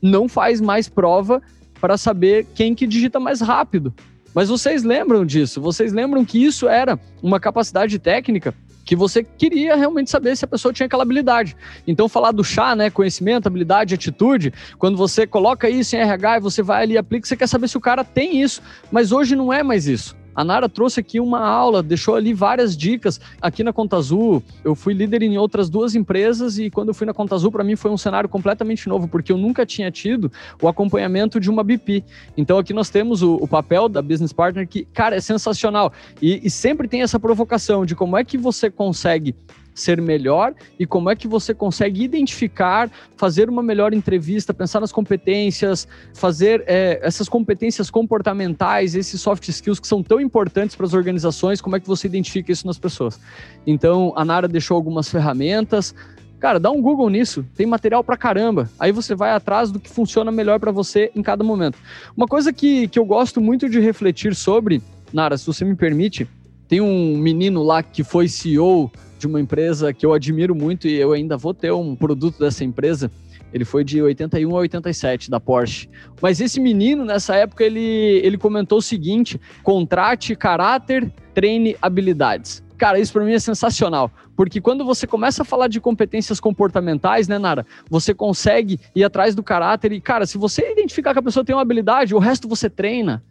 não 0.00 0.28
faz 0.28 0.60
mais 0.60 0.88
prova 0.88 1.42
para 1.80 1.98
saber 1.98 2.46
quem 2.54 2.74
que 2.74 2.86
digita 2.86 3.20
mais 3.20 3.40
rápido. 3.40 3.92
Mas 4.34 4.48
vocês 4.48 4.82
lembram 4.82 5.24
disso? 5.24 5.60
Vocês 5.60 5.92
lembram 5.92 6.24
que 6.24 6.42
isso 6.42 6.68
era 6.68 6.98
uma 7.22 7.40
capacidade 7.40 7.98
técnica 7.98 8.54
que 8.86 8.94
você 8.94 9.24
queria 9.24 9.74
realmente 9.74 10.10
saber 10.10 10.36
se 10.36 10.44
a 10.44 10.48
pessoa 10.48 10.72
tinha 10.72 10.86
aquela 10.86 11.02
habilidade. 11.02 11.56
Então, 11.86 12.08
falar 12.08 12.30
do 12.30 12.44
chá, 12.44 12.76
né, 12.76 12.88
conhecimento, 12.88 13.48
habilidade, 13.48 13.94
atitude, 13.94 14.54
quando 14.78 14.96
você 14.96 15.26
coloca 15.26 15.68
isso 15.68 15.96
em 15.96 15.98
RH 15.98 16.36
e 16.36 16.40
você 16.40 16.62
vai 16.62 16.84
ali 16.84 16.94
e 16.94 16.98
aplica, 16.98 17.26
você 17.26 17.36
quer 17.36 17.48
saber 17.48 17.68
se 17.68 17.76
o 17.76 17.80
cara 17.80 18.04
tem 18.04 18.40
isso, 18.40 18.62
mas 18.90 19.10
hoje 19.10 19.34
não 19.34 19.52
é 19.52 19.62
mais 19.64 19.88
isso. 19.88 20.16
A 20.36 20.44
Nara 20.44 20.68
trouxe 20.68 21.00
aqui 21.00 21.18
uma 21.18 21.40
aula, 21.40 21.82
deixou 21.82 22.14
ali 22.14 22.34
várias 22.34 22.76
dicas. 22.76 23.18
Aqui 23.40 23.64
na 23.64 23.72
Conta 23.72 23.96
Azul, 23.96 24.42
eu 24.62 24.74
fui 24.74 24.92
líder 24.92 25.22
em 25.22 25.38
outras 25.38 25.70
duas 25.70 25.94
empresas 25.94 26.58
e 26.58 26.70
quando 26.70 26.88
eu 26.88 26.94
fui 26.94 27.06
na 27.06 27.14
Conta 27.14 27.34
Azul, 27.34 27.50
para 27.50 27.64
mim 27.64 27.74
foi 27.74 27.90
um 27.90 27.96
cenário 27.96 28.28
completamente 28.28 28.86
novo, 28.86 29.08
porque 29.08 29.32
eu 29.32 29.38
nunca 29.38 29.64
tinha 29.64 29.90
tido 29.90 30.30
o 30.60 30.68
acompanhamento 30.68 31.40
de 31.40 31.48
uma 31.48 31.64
BP. 31.64 32.04
Então 32.36 32.58
aqui 32.58 32.74
nós 32.74 32.90
temos 32.90 33.22
o, 33.22 33.36
o 33.36 33.48
papel 33.48 33.88
da 33.88 34.02
Business 34.02 34.32
Partner 34.32 34.68
que, 34.68 34.84
cara, 34.84 35.16
é 35.16 35.20
sensacional. 35.20 35.90
E, 36.20 36.46
e 36.46 36.50
sempre 36.50 36.86
tem 36.86 37.00
essa 37.00 37.18
provocação 37.18 37.86
de 37.86 37.94
como 37.94 38.16
é 38.16 38.22
que 38.22 38.36
você 38.36 38.70
consegue 38.70 39.34
ser 39.76 40.00
melhor 40.00 40.54
e 40.80 40.86
como 40.86 41.10
é 41.10 41.14
que 41.14 41.28
você 41.28 41.54
consegue 41.54 42.02
identificar, 42.02 42.90
fazer 43.16 43.48
uma 43.48 43.62
melhor 43.62 43.92
entrevista, 43.92 44.54
pensar 44.54 44.80
nas 44.80 44.90
competências, 44.90 45.86
fazer 46.14 46.64
é, 46.66 46.98
essas 47.02 47.28
competências 47.28 47.90
comportamentais, 47.90 48.94
esses 48.94 49.20
soft 49.20 49.46
skills 49.48 49.78
que 49.78 49.86
são 49.86 50.02
tão 50.02 50.20
importantes 50.20 50.74
para 50.74 50.86
as 50.86 50.94
organizações, 50.94 51.60
como 51.60 51.76
é 51.76 51.80
que 51.80 51.86
você 51.86 52.08
identifica 52.08 52.50
isso 52.50 52.66
nas 52.66 52.78
pessoas. 52.78 53.20
Então, 53.66 54.12
a 54.16 54.24
Nara 54.24 54.48
deixou 54.48 54.74
algumas 54.74 55.08
ferramentas. 55.08 55.94
Cara, 56.40 56.60
dá 56.60 56.70
um 56.70 56.80
Google 56.80 57.08
nisso, 57.08 57.44
tem 57.54 57.66
material 57.66 58.02
pra 58.04 58.16
caramba. 58.16 58.70
Aí 58.78 58.92
você 58.92 59.14
vai 59.14 59.30
atrás 59.30 59.70
do 59.70 59.80
que 59.80 59.90
funciona 59.90 60.30
melhor 60.30 60.58
para 60.58 60.70
você 60.70 61.10
em 61.14 61.22
cada 61.22 61.44
momento. 61.44 61.78
Uma 62.16 62.26
coisa 62.26 62.52
que, 62.52 62.88
que 62.88 62.98
eu 62.98 63.04
gosto 63.04 63.40
muito 63.40 63.68
de 63.68 63.80
refletir 63.80 64.34
sobre, 64.34 64.82
Nara, 65.12 65.36
se 65.36 65.46
você 65.46 65.64
me 65.64 65.74
permite, 65.74 66.28
tem 66.68 66.80
um 66.80 67.16
menino 67.16 67.62
lá 67.62 67.82
que 67.82 68.02
foi 68.02 68.28
CEO 68.28 68.90
de 69.18 69.26
uma 69.26 69.40
empresa 69.40 69.92
que 69.92 70.04
eu 70.04 70.12
admiro 70.12 70.54
muito 70.54 70.86
e 70.86 70.94
eu 70.94 71.12
ainda 71.12 71.36
vou 71.36 71.54
ter 71.54 71.72
um 71.72 71.94
produto 71.94 72.38
dessa 72.38 72.64
empresa. 72.64 73.10
Ele 73.52 73.64
foi 73.64 73.84
de 73.84 74.02
81 74.02 74.50
a 74.50 74.58
87 74.60 75.30
da 75.30 75.40
Porsche. 75.40 75.88
Mas 76.20 76.40
esse 76.40 76.60
menino, 76.60 77.04
nessa 77.04 77.34
época, 77.36 77.64
ele, 77.64 78.20
ele 78.22 78.36
comentou 78.36 78.78
o 78.78 78.82
seguinte: 78.82 79.40
contrate 79.62 80.34
caráter, 80.34 81.10
treine 81.32 81.76
habilidades. 81.80 82.62
Cara, 82.76 82.98
isso 82.98 83.12
para 83.12 83.24
mim 83.24 83.32
é 83.32 83.38
sensacional, 83.38 84.10
porque 84.36 84.60
quando 84.60 84.84
você 84.84 85.06
começa 85.06 85.40
a 85.40 85.44
falar 85.46 85.66
de 85.66 85.80
competências 85.80 86.38
comportamentais, 86.38 87.26
né, 87.26 87.38
Nara, 87.38 87.64
você 87.88 88.12
consegue 88.12 88.78
ir 88.94 89.02
atrás 89.02 89.34
do 89.34 89.42
caráter 89.42 89.92
e, 89.92 90.00
cara, 90.00 90.26
se 90.26 90.36
você 90.36 90.72
identificar 90.72 91.14
que 91.14 91.18
a 91.18 91.22
pessoa 91.22 91.42
tem 91.42 91.56
uma 91.56 91.62
habilidade, 91.62 92.14
o 92.14 92.18
resto 92.18 92.46
você 92.46 92.68
treina, 92.68 93.24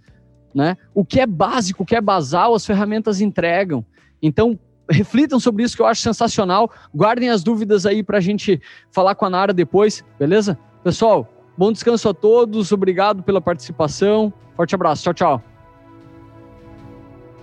né? 0.55 0.77
O 0.93 1.03
que 1.03 1.19
é 1.19 1.27
básico, 1.27 1.83
o 1.83 1.85
que 1.85 1.97
é 1.97 2.01
basal, 2.01 2.55
as 2.55 2.65
ferramentas 2.65 3.19
entregam. 3.19 3.85
Então, 4.21 4.57
reflitam 4.89 5.37
sobre 5.37 5.63
isso 5.63 5.75
que 5.75 5.81
eu 5.81 5.85
acho 5.85 6.01
sensacional. 6.01 6.71
Guardem 6.95 7.29
as 7.29 7.43
dúvidas 7.43 7.85
aí 7.85 8.01
para 8.01 8.19
a 8.19 8.21
gente 8.21 8.61
falar 8.89 9.15
com 9.15 9.25
a 9.25 9.29
Nara 9.29 9.53
depois, 9.53 10.03
beleza? 10.17 10.57
Pessoal, 10.81 11.27
bom 11.57 11.71
descanso 11.73 12.07
a 12.07 12.13
todos, 12.13 12.71
obrigado 12.71 13.21
pela 13.21 13.41
participação. 13.41 14.31
Forte 14.55 14.73
abraço, 14.73 15.03
tchau, 15.03 15.13
tchau. 15.13 15.43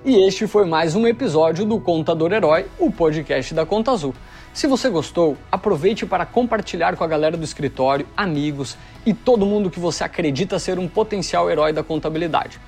E 0.05 0.17
este 0.27 0.47
foi 0.47 0.65
mais 0.65 0.97
um 0.97 1.07
episódio 1.07 1.65
do 1.65 1.79
Contador 1.79 2.33
Herói, 2.33 2.67
o 2.79 2.91
podcast 2.91 3.53
da 3.55 3.67
Conta 3.67 3.93
Azul. 3.93 4.15
Se 4.53 4.67
você 4.67 4.89
gostou, 4.91 5.37
aproveite 5.51 6.05
para 6.05 6.27
compartilhar 6.27 6.97
com 6.97 7.05
a 7.05 7.07
galera 7.07 7.37
do 7.37 7.45
escritório, 7.45 8.07
amigos 8.17 8.77
e 9.07 9.15
todo 9.15 9.47
mundo 9.47 9.71
que 9.71 9.79
você 9.79 10.03
acredita 10.03 10.59
ser 10.59 10.79
um 10.79 10.89
potencial 10.89 11.51
herói 11.51 11.73
da 11.73 11.83
contabilidade. 11.83 12.61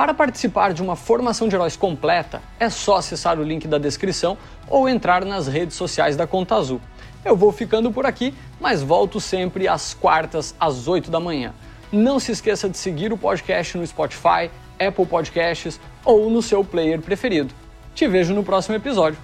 Para 0.00 0.14
participar 0.14 0.72
de 0.72 0.80
uma 0.80 0.96
formação 0.96 1.46
de 1.46 1.54
heróis 1.54 1.76
completa, 1.76 2.40
é 2.58 2.70
só 2.70 2.96
acessar 2.96 3.38
o 3.38 3.42
link 3.42 3.68
da 3.68 3.76
descrição 3.76 4.38
ou 4.66 4.88
entrar 4.88 5.26
nas 5.26 5.46
redes 5.46 5.76
sociais 5.76 6.16
da 6.16 6.26
Conta 6.26 6.54
Azul. 6.54 6.80
Eu 7.22 7.36
vou 7.36 7.52
ficando 7.52 7.92
por 7.92 8.06
aqui, 8.06 8.32
mas 8.58 8.82
volto 8.82 9.20
sempre 9.20 9.68
às 9.68 9.92
quartas, 9.92 10.54
às 10.58 10.88
8 10.88 11.10
da 11.10 11.20
manhã. 11.20 11.52
Não 11.92 12.18
se 12.18 12.32
esqueça 12.32 12.66
de 12.66 12.78
seguir 12.78 13.12
o 13.12 13.18
podcast 13.18 13.76
no 13.76 13.86
Spotify, 13.86 14.50
Apple 14.78 15.04
Podcasts 15.04 15.78
ou 16.02 16.30
no 16.30 16.40
seu 16.40 16.64
player 16.64 17.02
preferido. 17.02 17.52
Te 17.94 18.08
vejo 18.08 18.32
no 18.32 18.42
próximo 18.42 18.76
episódio. 18.76 19.18